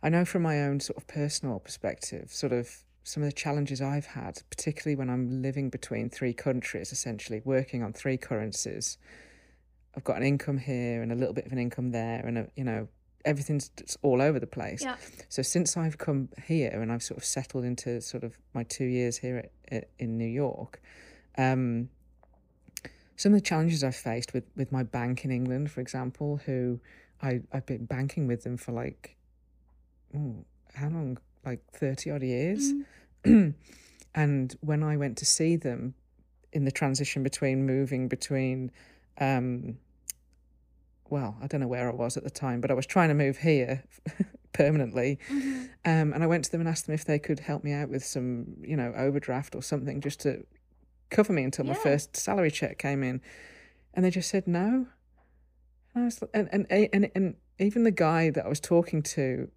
[0.02, 2.70] I know from my own sort of personal perspective, sort of
[3.04, 7.84] some of the challenges I've had, particularly when I'm living between three countries, essentially working
[7.84, 8.98] on three currencies.
[9.96, 12.48] I've got an income here and a little bit of an income there, and a,
[12.56, 12.88] you know
[13.26, 13.70] everything's
[14.02, 14.84] all over the place.
[14.84, 14.96] Yeah.
[15.28, 18.86] So since I've come here and I've sort of settled into sort of my two
[18.86, 20.82] years here at, at, in New York,
[21.38, 21.90] um,
[23.16, 26.80] some of the challenges I've faced with, with my bank in England, for example, who
[27.22, 29.18] I, I've been banking with them for like,
[30.16, 31.18] oh, how long?
[31.46, 32.74] Like 30 odd years.
[33.26, 33.54] Mm.
[34.16, 35.96] and when I went to see them
[36.54, 38.72] in the transition between moving between,
[39.20, 39.78] um,
[41.10, 43.16] well, I don't know where I was at the time, but I was trying to
[43.16, 43.84] move here
[44.54, 45.20] permanently.
[45.30, 45.70] Mhm.
[45.86, 47.90] Um, and I went to them and asked them if they could help me out
[47.90, 50.46] with some, you know, overdraft or something just to
[51.10, 53.22] cover me until my first salary check came in.
[53.94, 54.88] And they just said no.
[55.96, 59.50] And I was, and, and, and, and even the guy that I was talking to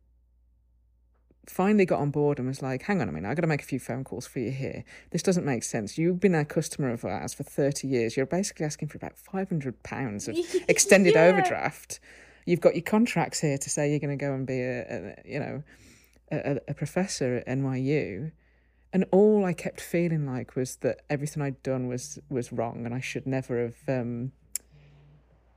[1.47, 3.63] finally got on board and was like, hang on a minute, I've got to make
[3.63, 4.85] a few phone calls for you here.
[5.11, 5.99] This doesn't make sense.
[5.99, 8.17] You've been a customer of ours for 30 years.
[8.17, 11.25] You're basically asking for about £500 of extended Yeah.
[11.25, 12.01] overdraft.
[12.47, 15.15] You've got your contracts here to say you're going to go and be a, a
[15.25, 15.63] you know,
[16.31, 18.33] a, a professor at NYU.
[18.93, 22.95] And all I kept feeling like was that everything I'd done was was wrong, and
[22.95, 23.77] I should never have.
[23.89, 24.33] Um,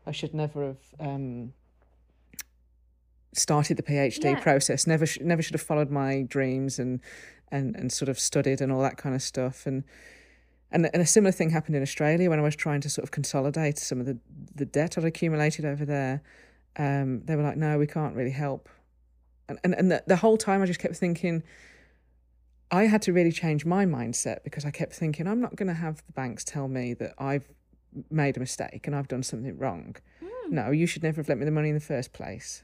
[0.05, 1.51] I should never have um,
[3.37, 4.39] started the PhD Yeah.
[4.39, 4.87] process.
[4.87, 6.99] Never, sh- never should have followed my dreams and
[7.51, 9.65] and and sort of studied and all that kind of stuff.
[9.65, 9.83] And
[10.71, 13.11] and and a similar thing happened in Australia when I was trying to sort of
[13.11, 14.17] consolidate some of the
[14.55, 16.21] the debt I'd accumulated over there.
[16.77, 18.67] Um, they were like, no, we can't really help,
[19.47, 21.43] and and, and the, the whole time I just kept thinking.
[22.71, 25.73] I had to really change my mindset because I kept thinking I'm not going to
[25.75, 27.47] have the banks tell me that I've
[28.09, 29.95] made a mistake and I've done something wrong.
[30.21, 30.51] Mm.
[30.51, 32.63] No, you should never have lent me the money in the first place.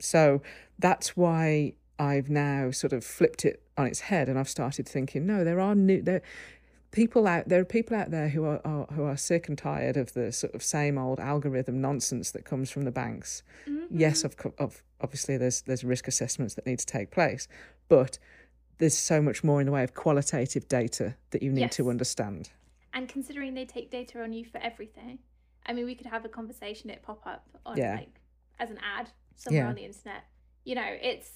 [0.00, 0.42] So
[0.78, 5.26] that's why I've now sort of flipped it on its head and I've started thinking,
[5.26, 6.22] no, there are new there
[6.90, 9.96] people out there are people out there who are, are who are sick and tired
[9.96, 13.42] of the sort of same old algorithm nonsense that comes from the banks.
[13.68, 13.98] Mm-hmm.
[13.98, 17.48] Yes, of, of obviously there's there's risk assessments that need to take place,
[17.88, 18.18] but
[18.78, 21.76] there's so much more in the way of qualitative data that you need Yes.
[21.76, 22.50] to understand.
[22.94, 25.18] And considering they take data on you for everything,
[25.66, 27.96] I mean, we could have a conversation, it pop up on Yeah.
[27.96, 28.20] like
[28.60, 29.68] as an ad somewhere Yeah.
[29.68, 30.24] on the internet.
[30.64, 31.30] You know, it's.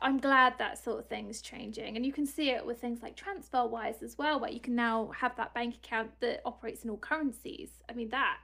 [0.00, 3.16] I'm glad that sort of thing's changing, and you can see it with things like
[3.16, 6.98] TransferWise as well, where you can now have that bank account that operates in all
[6.98, 7.70] currencies.
[7.88, 8.36] I mean, that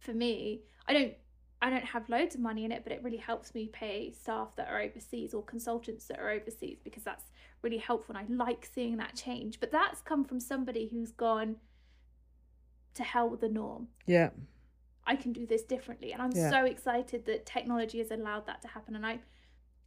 [0.00, 1.14] for me, I don't,
[1.62, 4.56] I don't have loads of money in it, but it really helps me pay staff
[4.56, 7.26] that are overseas or consultants that are overseas because that's
[7.62, 9.60] really helpful, and I like seeing that change.
[9.60, 11.56] But that's come from somebody who's gone
[12.94, 13.88] to hell with the norm.
[14.06, 14.30] Yeah.
[15.06, 16.12] I can do this differently.
[16.12, 16.50] And I'm Yeah.
[16.50, 18.96] so excited that technology has allowed that to happen.
[18.96, 19.20] And I,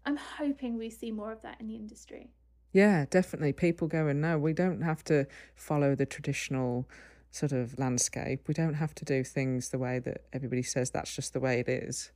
[0.06, 2.32] I'm hoping we see more of that in the industry.
[2.72, 3.54] Yeah, definitely.
[3.54, 6.88] People going, no, we don't have to follow the traditional
[7.32, 8.48] sort of landscape.
[8.48, 11.60] We don't have to do things the way that everybody says that's just the way
[11.60, 12.12] it is.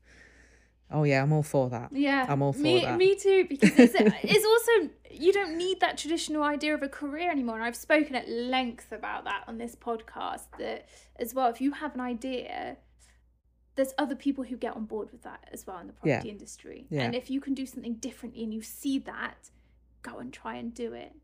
[0.91, 1.89] Oh yeah, I'm all for that.
[1.91, 2.97] Yeah, I'm all for me, that.
[2.97, 7.31] Me too, because it's, it's also you don't need that traditional idea of a career
[7.31, 7.55] anymore.
[7.55, 10.45] And I've spoken at length about that on this podcast.
[10.59, 10.87] That
[11.17, 12.77] as well, if you have an idea,
[13.75, 16.15] there's other people who get on board with that as well in the Yeah.
[16.17, 16.85] property industry.
[16.89, 17.03] Yeah.
[17.03, 19.49] And if you can do something differently and you see that,
[20.01, 21.15] go and try and do it.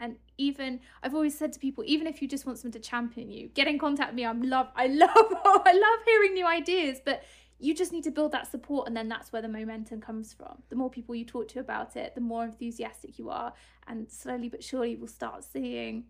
[0.00, 3.30] And even I've always said to people, even if you just want someone to champion
[3.30, 4.26] you, get in contact with me.
[4.26, 5.10] I'm love I love
[5.44, 7.22] I love hearing new ideas, but
[7.60, 10.62] you just need to build that support and then that's where the momentum comes from.
[10.70, 13.52] The more people you talk to about it, the more enthusiastic you are,
[13.86, 16.06] and slowly but surely we'll start seeing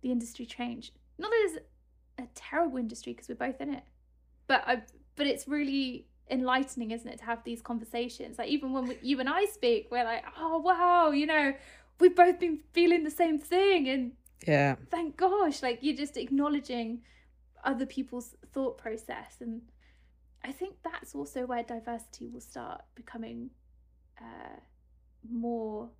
[0.00, 0.94] the industry change.
[1.18, 1.58] Not that it's
[2.18, 3.82] a terrible industry because we're both in it.
[4.46, 4.82] But I
[5.20, 8.38] but it's really enlightening, isn't it, to have these conversations?
[8.38, 11.52] Like even when we, you and I speak, we're like, oh wow, you know,
[11.98, 14.12] we've both been feeling the same thing, and
[14.46, 14.76] Yeah.
[14.90, 17.02] thank gosh, like you're just acknowledging
[17.62, 19.60] other people's thought process, and
[20.42, 23.50] I think that's also where diversity will start becoming
[24.18, 24.56] uh,
[25.30, 25.90] more.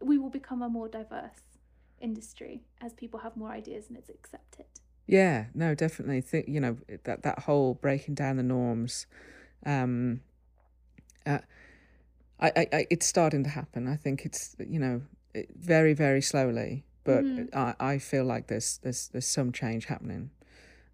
[0.00, 1.38] We will become a more diverse
[2.00, 4.66] industry as people have more ideas and it's accepted.
[5.06, 6.20] Yeah, no, definitely.
[6.20, 9.06] Think you know that that whole breaking down the norms.
[9.64, 10.20] Um,
[11.24, 11.38] uh,
[12.40, 13.88] I, I, I, it's starting to happen.
[13.88, 15.02] I think it's you know
[15.34, 17.54] it- very, very slowly, but Mhm.
[17.54, 20.30] I, I feel like there's there's there's some change happening.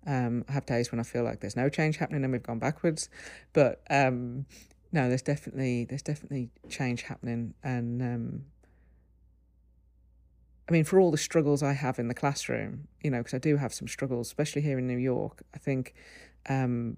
[0.06, 2.58] Um, I have days when I feel like there's no change happening and we've gone
[2.58, 3.08] backwards,
[3.52, 4.46] but um,
[4.90, 8.44] no, there's definitely there's definitely change happening, and um,
[10.68, 13.38] I mean, for all the struggles I have in the classroom, you know, because I
[13.38, 15.42] do have some struggles, especially here in New York.
[15.54, 15.94] I think
[16.48, 16.96] um,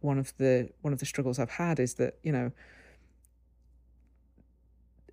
[0.00, 2.52] one of the one of the struggles I've had is that you know,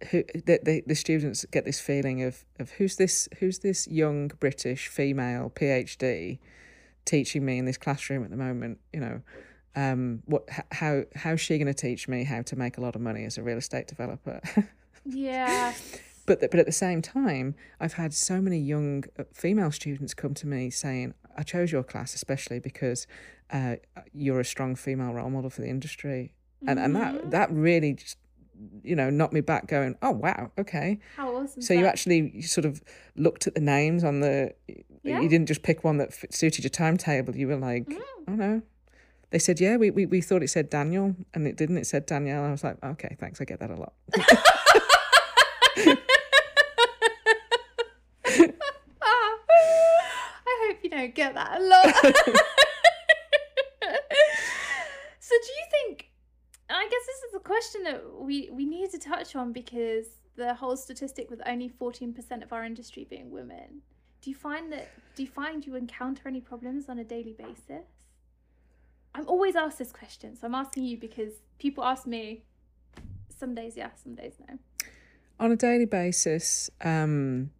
[0.09, 4.29] who the, the the students get this feeling of of who's this who's this young
[4.39, 6.39] British female PhD
[7.05, 9.21] teaching me in this classroom at the moment, you know.
[9.75, 13.01] Um, what how how's she going to teach me how to make a lot of
[13.01, 14.41] money as a real estate developer?
[15.09, 15.73] Yeah.
[16.27, 20.13] But th- but at the same time, I've had so many young uh, female students
[20.13, 23.07] come to me saying, "I chose your class especially because
[23.51, 23.77] uh,
[24.13, 26.33] you're a strong female role model for the industry,"
[26.67, 28.17] and and that that really just
[28.83, 31.61] you know knocked me back, going, "Oh wow, okay." How awesome.
[31.61, 32.83] So you actually sort of
[33.15, 34.53] looked at the names on the.
[35.03, 35.21] Yeah.
[35.21, 37.35] You didn't just pick one that fit, suited your timetable.
[37.35, 38.01] You were like, Mm.
[38.27, 38.61] "Oh no."
[39.29, 41.77] They said, "Yeah, we, we we thought it said Daniel, and it didn't.
[41.77, 43.39] It said Danielle." I was like, "Okay, thanks.
[43.41, 43.93] I get that a lot."
[50.49, 51.95] I hope you don't get that a lot.
[55.19, 56.07] so do you think
[56.69, 60.07] and I guess this is a question that we, we need to touch on because
[60.35, 63.81] the whole statistic with only 14% of our industry being women.
[64.21, 67.87] Do you find that do you find you encounter any problems on a daily basis?
[69.15, 72.43] I'm always asked this question, so I'm asking you because people ask me
[73.29, 74.57] some days yes, some days no.
[75.39, 77.51] on a daily basis um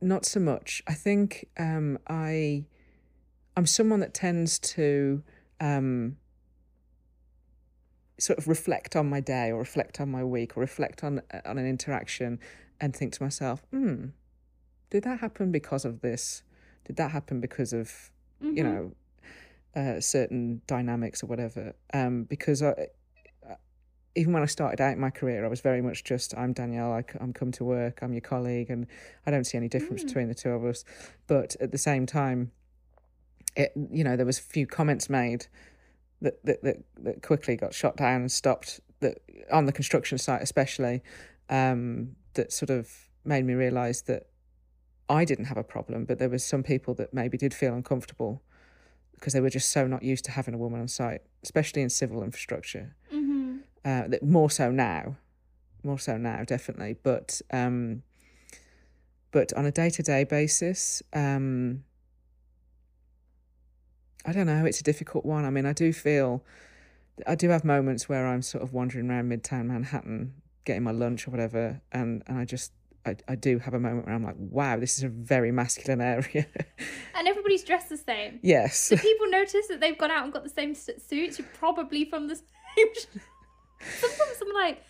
[0.00, 2.64] not so much i think um i
[3.56, 5.22] i'm someone that tends to
[5.60, 6.16] um
[8.18, 11.58] sort of reflect on my day or reflect on my week or reflect on on
[11.58, 12.38] an interaction
[12.80, 14.06] and think to myself hmm
[14.90, 16.42] did that happen because of this?
[16.84, 18.64] Did that happen because of you Mhm.
[18.64, 18.92] know
[19.74, 21.74] uh, certain dynamics or whatever?
[21.92, 22.88] Um, because I,
[24.16, 26.92] even when I started out in my career, I was very much just I'm Danielle.
[26.92, 27.98] I, am come to work.
[28.02, 28.86] I'm your colleague, and
[29.26, 30.06] I don't see any difference Mm.
[30.06, 30.84] between the two of us.
[31.26, 32.50] But at the same time,
[33.54, 35.46] it you know there was a few comments made
[36.22, 39.18] that that that, that quickly got shot down and stopped that
[39.52, 41.02] on the construction site especially
[41.50, 42.90] um, that sort of
[43.24, 44.26] made me realise that
[45.08, 48.42] I didn't have a problem, but there was some people that maybe did feel uncomfortable
[49.14, 51.90] because they were just so not used to having a woman on site, especially in
[51.90, 53.15] civil infrastructure Mhm.
[53.86, 55.16] Uh, more so now,
[55.84, 56.96] more so now, definitely.
[57.02, 58.02] But um,
[59.30, 61.84] but on a day to day basis, um,
[64.26, 64.64] I don't know.
[64.64, 65.44] It's a difficult one.
[65.44, 66.44] I mean, I do feel,
[67.26, 71.28] I do have moments where I'm sort of wandering around Midtown Manhattan, getting my lunch
[71.28, 72.72] or whatever, and and I just.
[73.04, 76.00] I, I do have a moment where I'm like, wow, this is a very masculine
[76.00, 76.44] area.
[77.14, 78.40] And everybody's dressed the same.
[78.42, 78.88] yes.
[78.88, 81.38] Do people notice that they've gone out and got the same suits?
[81.38, 82.34] You're probably from the
[82.76, 83.22] same.
[83.98, 84.82] Sometimes I'm like,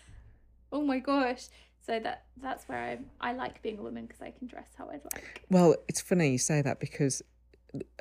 [0.71, 1.47] oh my gosh.
[1.85, 4.89] So that that's where I I like being a woman because I can dress how
[4.89, 5.45] I'd like.
[5.49, 7.21] Well, it's funny you say that because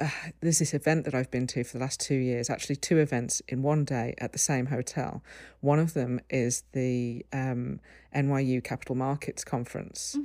[0.01, 0.09] uh,
[0.41, 3.43] there's this event that I've been to for the last two years, actually, two events
[3.49, 5.23] in one day at the same hotel.
[5.61, 7.81] One of them is the um,
[8.15, 10.17] NYU Capital Markets Conference,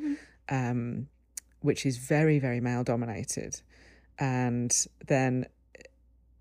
[0.49, 1.07] um,
[1.61, 3.61] which is very, very male dominated.
[4.19, 4.75] And
[5.07, 5.51] then th-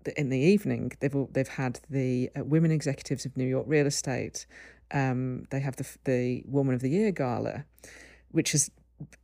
[0.07, 3.87] in the evening, they've all, they've had the uh, women executives of New York real
[3.87, 4.45] estate.
[4.91, 7.65] Um, they have the the Woman of the Year gala,
[8.31, 8.71] which is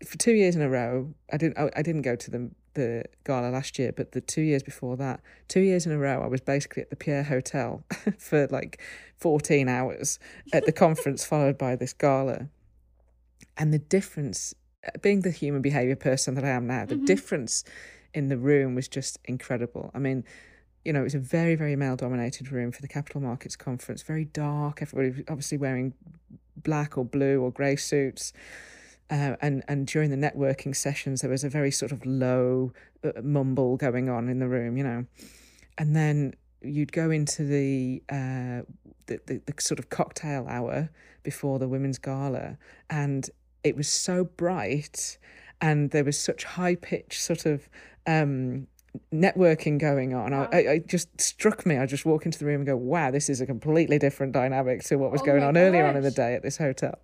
[0.05, 1.13] for two years in a row.
[1.31, 4.41] I didn't I, I didn't go to the the gala last year, but the two
[4.41, 7.83] years before that, two years in a row, I was basically at the Pierre Hotel
[8.19, 8.81] for like
[9.17, 10.19] fourteen hours
[10.53, 12.49] at the conference, followed by this gala.
[13.57, 14.53] And the difference,
[14.85, 17.63] uh, being the human behavior person that I am now, the difference
[18.13, 19.91] in the room was just incredible.
[19.93, 20.23] I mean,
[20.87, 24.03] you know, it was a very, very male dominated room for the capital markets conference,
[24.03, 24.81] very dark.
[24.81, 25.93] Everybody was obviously wearing
[26.55, 28.31] black or blue or grey suits.
[29.09, 32.71] Uh, and and during the networking sessions, there was a very sort of low
[33.03, 35.05] uh, mumble going on in the room, you know.
[35.77, 38.63] And then you'd go into the, uh,
[39.07, 40.89] the, the the sort of cocktail hour
[41.21, 42.57] before the women's gala,
[42.89, 43.29] and
[43.65, 45.17] it was so bright,
[45.59, 47.67] and there was such high pitched sort of
[48.05, 48.67] um,
[49.13, 50.31] networking going on.
[50.31, 50.49] Wow.
[50.51, 51.77] I, I, it just struck me.
[51.77, 54.83] I just walk into the room and go, "Wow, this is a completely different dynamic
[54.85, 56.97] to what was Oh going on earlier on in the day at this hotel."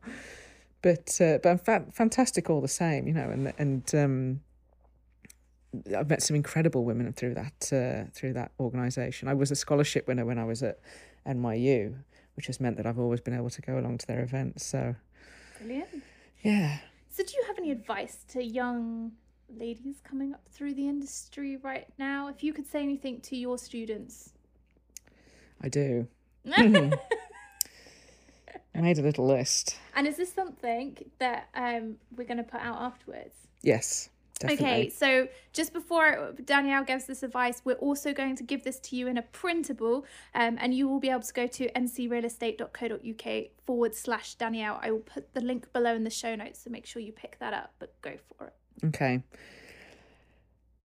[0.81, 4.41] But uh, but fa- fantastic all the same, you know, and and um,
[5.97, 9.27] I've met some incredible women through that uh, through that organisation.
[9.27, 10.79] I was a scholarship winner when I was at
[11.27, 11.95] NYU,
[12.35, 14.65] which has meant that I've always been able to go along to their events.
[14.65, 14.95] So
[15.59, 15.89] Brilliant.
[16.43, 16.79] yeah,
[17.09, 19.13] So do you have any advice to young
[19.57, 22.27] ladies coming up through the industry right now?
[22.27, 24.33] If you could say anything to your students.
[25.61, 26.07] I do.
[28.75, 29.77] I made a little list.
[29.95, 33.35] And is this something that um, we're going to put out afterwards?
[33.61, 34.65] Yes, definitely.
[34.65, 38.95] Okay, so just before Danielle gives this advice, we're also going to give this to
[38.95, 43.93] you in a printable, um, and you will be able to go to ncrealestate.co.uk forward
[43.93, 44.79] slash Danielle.
[44.81, 47.37] I will put the link below in the show notes, so make sure you pick
[47.39, 48.53] that up, but go for it.
[48.83, 49.23] Okay.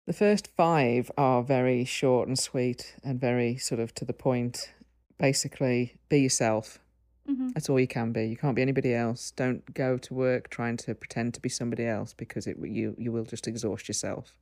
[0.05, 4.71] The first five are very short and sweet and very sort of to the point.
[5.17, 6.79] Basically, be yourself.
[7.27, 7.53] Mhm.
[7.53, 8.25] That's all you can be.
[8.25, 9.31] You can't be anybody else.
[9.31, 13.11] Don't go to work trying to pretend to be somebody else because it you you
[13.11, 14.37] will just exhaust yourself.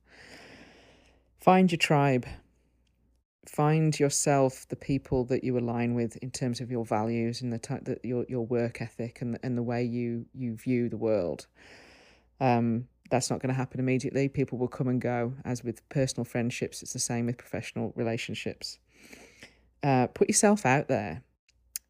[1.40, 2.26] Find your tribe.
[3.46, 7.58] Find yourself the people that you align with in terms of your values and the
[7.58, 11.46] type that your your work ethic and and the way you you view the world.
[12.38, 14.28] Um, that's not going to happen immediately.
[14.28, 15.34] People will come and go.
[15.44, 18.78] As with personal friendships, it's the same with professional relationships.
[19.82, 21.22] Uh, put yourself out there.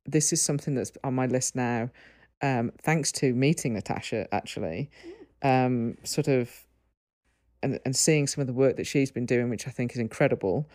[0.05, 1.91] This is something that's on my list now,
[2.43, 4.91] um, thanks to meeting Natasha, actually.
[5.43, 6.51] Um, sort of,
[7.63, 9.99] and, and seeing some of the work that she's been doing, which I think is
[9.99, 10.69] incredible.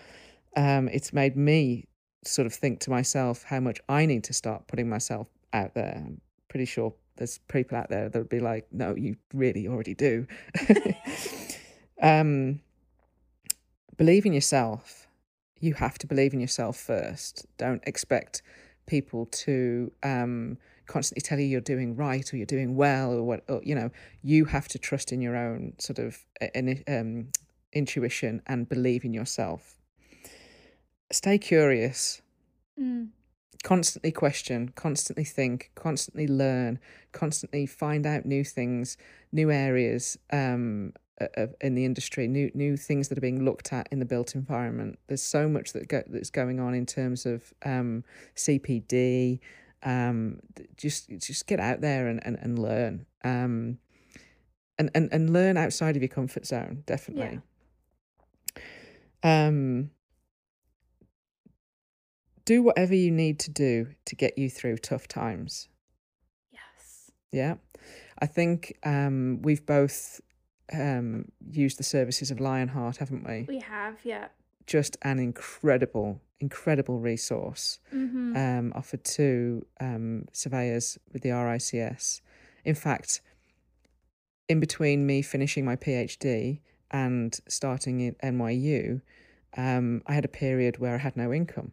[0.58, 1.88] Um, it's made me
[2.26, 5.94] sort of think to myself how much I need to start putting myself out there.
[5.96, 9.94] I'm pretty sure there's people out there that would be like, no, you really already
[9.94, 10.28] do.
[12.02, 12.62] um,
[13.98, 15.08] believe in yourself.
[15.60, 17.46] You have to believe in yourself first.
[17.58, 18.42] Don't expect
[18.88, 20.58] people to um,
[20.88, 23.44] constantly tell you you're doing right or you're doing well or what.
[23.48, 23.92] Or, you know,
[24.24, 26.48] you have to trust in your own sort of uh,
[26.88, 27.28] um,
[27.74, 29.76] intuition and believe in yourself.
[31.12, 32.22] Stay curious
[32.80, 33.10] Mm.
[33.64, 36.80] Constantly question, constantly think, constantly learn,
[37.12, 38.98] constantly find out new things,
[39.32, 40.94] new areas, um,
[41.60, 45.00] in the industry, new new things that are being looked at in the built environment.
[45.08, 48.04] There's so much that go, that's going on in terms of um,
[48.36, 49.40] CPD.
[49.84, 50.40] Um,
[50.78, 53.06] just just get out there and and, and learn.
[53.24, 53.78] Um,
[54.78, 57.42] and, and and learn outside of your comfort zone, definitely.
[59.24, 59.48] Yeah.
[59.48, 59.92] Um,
[62.46, 65.70] do whatever you need to do to get you through tough times.
[66.52, 67.12] Yes.
[67.32, 67.56] Yeah.
[68.20, 70.22] I think um, we've both
[70.74, 73.46] um, used the services of Lionheart, haven't we?
[73.48, 74.28] We have, yeah.
[74.68, 78.36] Just an incredible, incredible resource mm-hmm.
[78.36, 82.22] um, offered to um, surveyors with the RICS.
[82.64, 83.22] In fact,
[84.48, 86.60] in between me finishing my PhD
[86.92, 89.02] and starting at NYU,
[89.58, 91.72] um, I had a period where I had no income.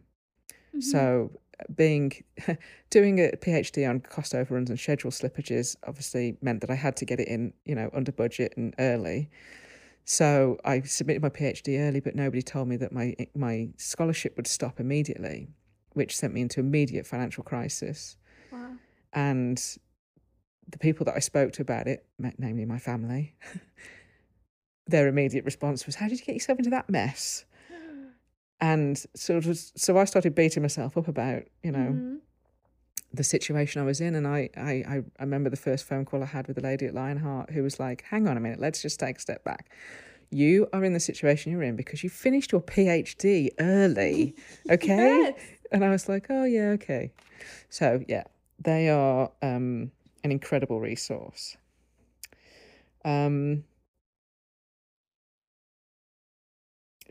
[0.79, 0.91] Mm-hmm.
[0.91, 1.31] So
[1.75, 2.11] being
[2.89, 7.05] doing a PhD on cost overruns and schedule slippages obviously meant that I had to
[7.05, 9.29] get it in, you know, under budget and early.
[10.05, 14.47] So I submitted my PhD early, but nobody told me that my my scholarship would
[14.47, 15.49] stop immediately,
[15.93, 18.17] which sent me into immediate financial crisis.
[18.51, 18.71] Wow.
[19.13, 19.61] And
[20.67, 22.05] the people that I spoke to about it,
[22.37, 23.35] namely my family,
[24.87, 27.45] their immediate response was, "How did you get yourself into that mess?"
[28.61, 32.15] And sort of so I started beating myself up about you know mm-hmm.
[33.13, 36.27] the situation I was in, and I, I I remember the first phone call I
[36.27, 38.99] had with the lady at Lionheart who was like, "Hang on a minute, let's just
[38.99, 39.69] take a step back."
[40.31, 44.35] You are in the situation you're in because you finished your PhD early,
[44.69, 44.95] okay?
[44.95, 45.39] yes.
[45.71, 47.11] And I was like, "Oh yeah, okay."
[47.69, 48.23] So yeah,
[48.59, 49.91] they are um,
[50.23, 51.57] an incredible resource.
[53.05, 53.63] Um,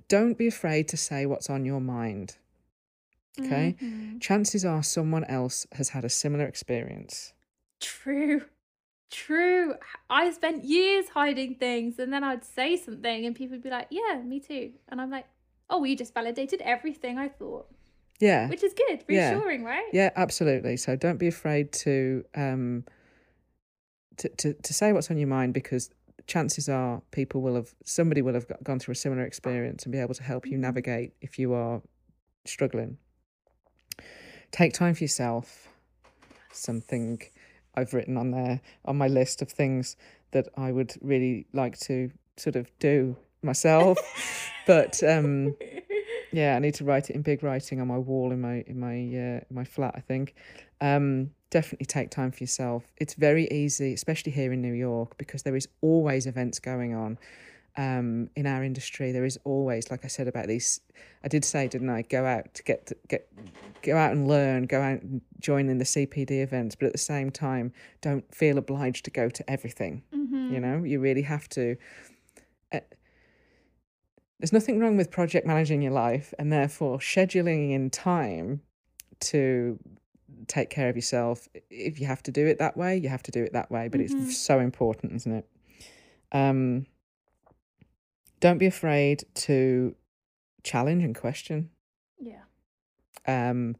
[0.08, 2.36] don't be afraid to say what's on your mind.
[3.38, 3.76] Okay?
[3.80, 4.18] Mm-hmm.
[4.18, 7.32] Chances are someone else has had a similar experience.
[7.80, 8.42] True.
[9.10, 9.74] True.
[10.10, 13.86] I spent years hiding things and then I'd say something and people would be like,
[13.90, 14.72] yeah, me too.
[14.88, 15.26] And I'm like,
[15.70, 17.68] oh, well, you just validated everything I thought.
[18.20, 18.48] Yeah.
[18.48, 19.68] Which is good, reassuring, yeah.
[19.68, 19.86] right?
[19.92, 20.76] Yeah, absolutely.
[20.76, 22.84] So don't be afraid to um
[24.16, 25.90] to, to, to say what's on your mind because
[26.28, 29.98] chances are people will have somebody will have gone through a similar experience and be
[29.98, 30.60] able to help you mm-hmm.
[30.60, 31.82] navigate if you are
[32.44, 32.98] struggling.
[34.52, 35.68] Take time for yourself.
[36.52, 37.20] Something
[37.74, 39.96] i've written on there on my list of things
[40.32, 43.98] that i would really like to sort of do myself.
[44.66, 45.56] But um
[46.30, 48.78] yeah i need to write it in big writing on my wall in my in
[48.78, 50.34] my uh, in my flat i think.
[50.80, 52.84] Um definitely take time for yourself.
[52.96, 57.18] It's very easy, especially here in New York, because there is always events going on.
[57.76, 60.80] Um, in our industry, there is always, like I said about these.
[61.22, 62.02] I did say, didn't I?
[62.02, 63.32] Go out to get to get,
[63.82, 64.66] go out and learn.
[64.66, 68.58] Go out and join in the CPD events, but at the same time, don't feel
[68.58, 70.02] obliged to go to everything.
[70.12, 70.54] Mm-hmm.
[70.54, 71.76] You know, you really have to.
[72.72, 72.80] Uh,
[74.40, 78.60] there's nothing wrong with project managing your life, and therefore scheduling in time
[79.20, 79.78] to
[80.48, 81.48] take care of yourself.
[81.70, 83.88] If you have to do it that way, you have to do it that way.
[83.88, 84.24] But mm-hmm.
[84.24, 85.48] it's so important, isn't it?
[86.32, 86.86] Um,
[88.40, 89.94] don't be afraid to
[90.62, 91.70] challenge and question.
[92.18, 92.42] Yeah.
[93.26, 93.76] Um,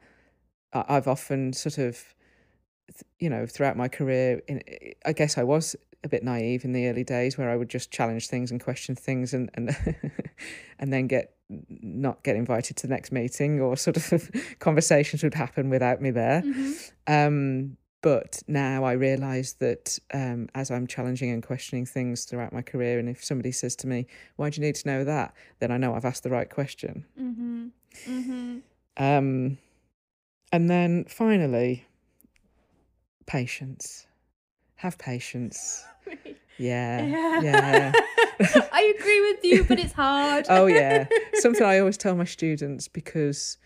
[0.72, 2.14] I've often sort of,
[3.18, 4.62] you know, throughout my career, in,
[5.04, 7.90] I guess I was a bit naive in the early days where I would just
[7.90, 9.76] challenge things and question things and and
[10.78, 15.34] and then get not get invited to the next meeting or sort of conversations would
[15.34, 16.42] happen without me there.
[16.42, 17.12] Mm-hmm.
[17.12, 22.62] Um, but now I realise that um, as I'm challenging and questioning things throughout my
[22.62, 25.72] career, and if somebody says to me, "Why do you need to know that?" then
[25.72, 27.04] I know I've asked the right question.
[27.20, 27.66] Mm-hmm.
[28.06, 28.58] Mm-hmm.
[29.02, 29.58] Um,
[30.52, 31.86] and then finally,
[33.26, 34.07] patience.
[34.78, 35.84] Have patience.
[36.58, 37.04] Yeah.
[37.04, 37.40] Yeah.
[37.40, 37.92] yeah.
[38.72, 40.46] I agree with you, but it's hard.
[40.48, 41.06] oh, yeah.
[41.34, 43.58] Something I always tell my students because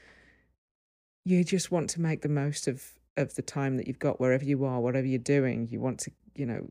[1.24, 2.84] you just want to make the most of,
[3.16, 5.68] of the time that you've got wherever you are, whatever you're doing.
[5.70, 6.68] You want to, you know,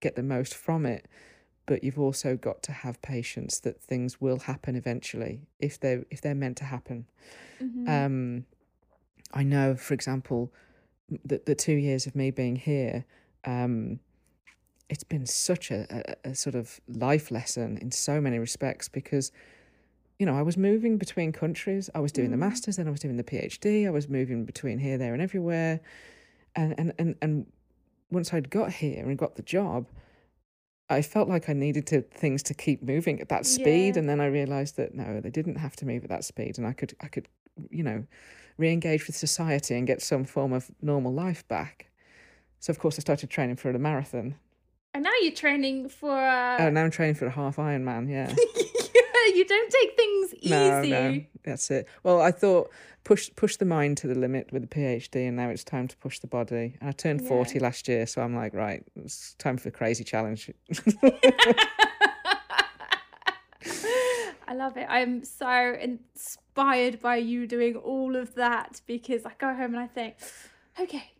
[0.00, 1.06] get the most from it.
[1.66, 6.20] But you've also got to have patience that things will happen eventually if they're if
[6.20, 7.06] they're meant to happen.
[7.60, 7.88] Mm-hmm.
[7.88, 8.44] Um,
[9.34, 10.52] I know, for example,
[11.24, 13.04] that the two years of me being here,
[13.46, 14.00] um,
[14.88, 19.32] it's been such a, a, a, sort of life lesson in so many respects because
[20.18, 21.90] you know i was moving between countries.
[21.94, 22.32] I was doing mm.
[22.32, 25.22] the masters then i was doing the phd i was moving between here there and
[25.22, 25.80] everywhere.
[26.54, 27.46] And and and, and
[28.10, 29.86] once i'd got here and got the job
[30.88, 33.94] i felt like i needed to things to keep moving at that speed.
[33.94, 34.00] Yeah.
[34.00, 36.66] and then i realized that no they didn't have to move at that speed and
[36.66, 37.28] i could i could
[37.70, 38.04] you know
[38.58, 41.90] re-engage with society and get some form of normal life back
[42.60, 44.34] so of course i started training for a marathon
[44.94, 46.16] And now you're training for.
[46.16, 46.56] Uh...
[46.58, 48.08] Oh, now I'm training for a half Ironman.
[48.08, 48.28] Yeah.
[48.96, 50.50] yeah, you don't take things easy.
[50.50, 51.86] No, no, that's it.
[52.02, 52.70] Well, I thought
[53.04, 55.96] push push the mind to the limit with a PhD, and now it's time to
[55.98, 56.78] push the body.
[56.80, 57.28] And I turned Yeah.
[57.28, 60.50] forty last year, so I'm like, right, it's time for the crazy challenge.
[64.48, 64.86] I love it.
[64.88, 69.88] I'm so inspired by you doing all of that because I go home and I
[69.88, 70.14] think,
[70.80, 71.10] okay,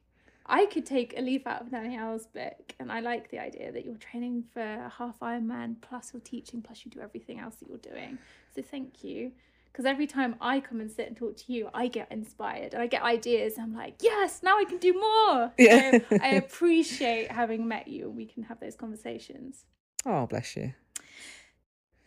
[0.49, 3.85] I could take a leaf out of Danielle's book, and I like the idea that
[3.85, 7.69] you're training for a half Ironman, plus you're teaching, plus you do everything else that
[7.69, 8.19] you're doing.
[8.55, 9.33] So thank you.
[9.73, 12.83] Because every time I come and sit and talk to you, I get inspired and
[12.83, 13.59] I get ideas.
[13.59, 15.53] I'm like, yes, now I can do more.
[15.59, 15.99] Yeah.
[16.09, 19.67] So I appreciate having met you and we can have those conversations.
[20.07, 20.73] oh, bless you.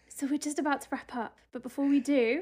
[0.08, 2.42] So we're just about to wrap up, but before we do,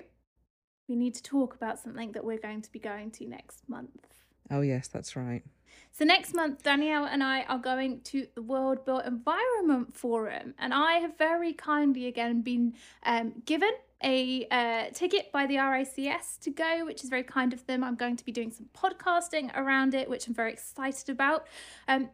[0.87, 4.07] we need to talk about something that we're going to be going to next month.
[4.49, 5.43] Oh yes, that's right.
[5.91, 10.73] So next month, Danielle and I are going to the World Built Environment Forum, and
[10.73, 13.71] I have very kindly again been um, given
[14.03, 17.83] a uh, ticket by the RICS to go, which is very kind of them.
[17.83, 21.47] I'm going to be doing some podcasting around it, which I'm very excited about.
[21.87, 22.09] Um,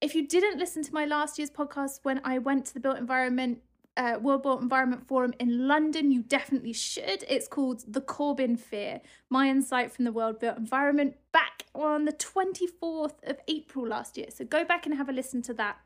[0.00, 2.98] if you didn't listen to my last year's podcast when I went to the Built
[2.98, 3.60] Environment
[3.96, 7.24] uh, World Built Environment Forum in London, you definitely should.
[7.28, 12.12] It's called The Corbyn Fear My Insight from the World Built Environment back on the
[12.12, 14.28] 24th of April last year.
[14.30, 15.78] So go back and have a listen to that.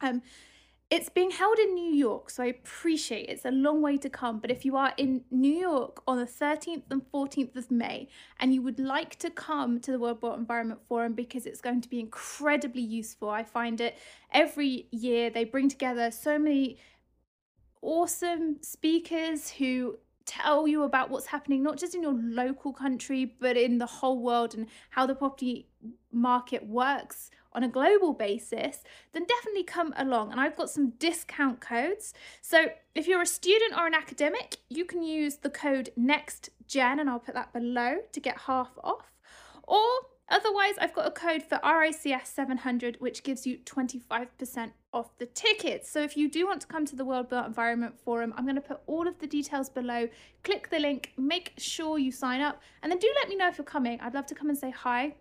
[0.00, 0.22] Um,
[0.92, 4.40] it's being held in New York, so I appreciate it's a long way to come.
[4.40, 8.08] But if you are in New York on the 13th and 14th of May
[8.38, 11.80] and you would like to come to the World Built Environment Forum because it's going
[11.80, 13.96] to be incredibly useful, I find it
[14.32, 16.76] every year they bring together so many
[17.80, 19.96] awesome speakers who
[20.26, 24.18] tell you about what's happening not just in your local country but in the whole
[24.18, 25.68] world and how the property
[26.12, 30.32] market works on a global basis then definitely come along.
[30.32, 32.14] And I've got some discount codes.
[32.40, 36.98] So if you're a student or an academic you can use the code next gen
[36.98, 39.12] and I'll put that below to get half off.
[39.64, 39.86] Or
[40.28, 45.90] Otherwise, I've got a code for RICS 700, which gives you 25% off the tickets.
[45.90, 48.56] So if you do want to come to the World Built Environment Forum, I'm going
[48.56, 50.08] to put all of the details below.
[50.42, 53.58] Click the link, make sure you sign up, and then do let me know if
[53.58, 54.00] you're coming.
[54.00, 55.14] I'd love to come and say hi.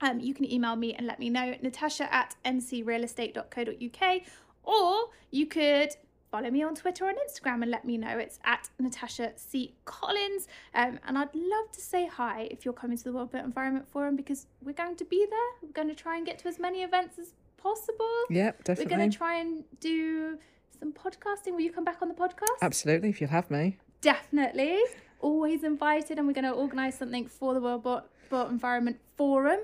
[0.00, 4.20] Um, you can email me and let me know, natasha at ncrealestate.co.uk,
[4.62, 5.90] or you could
[6.30, 8.18] follow me on Twitter or on Instagram and let me know.
[8.18, 9.74] It's at Natasha C.
[9.84, 10.46] Collins.
[10.74, 13.88] Um, and I'd love to say hi if you're coming to the World Built Environment
[13.88, 15.50] Forum because we're going to be there.
[15.62, 18.06] We're going to try and get to as many events as possible.
[18.30, 18.84] Yep, definitely.
[18.84, 20.38] We're going to try and do
[20.78, 21.52] some podcasting.
[21.52, 22.56] Will you come back on the podcast?
[22.62, 23.78] Absolutely, if you'll have me.
[24.00, 24.78] Definitely.
[25.20, 29.58] Always invited, and we're going to organise something for the World Built Built Environment Forum.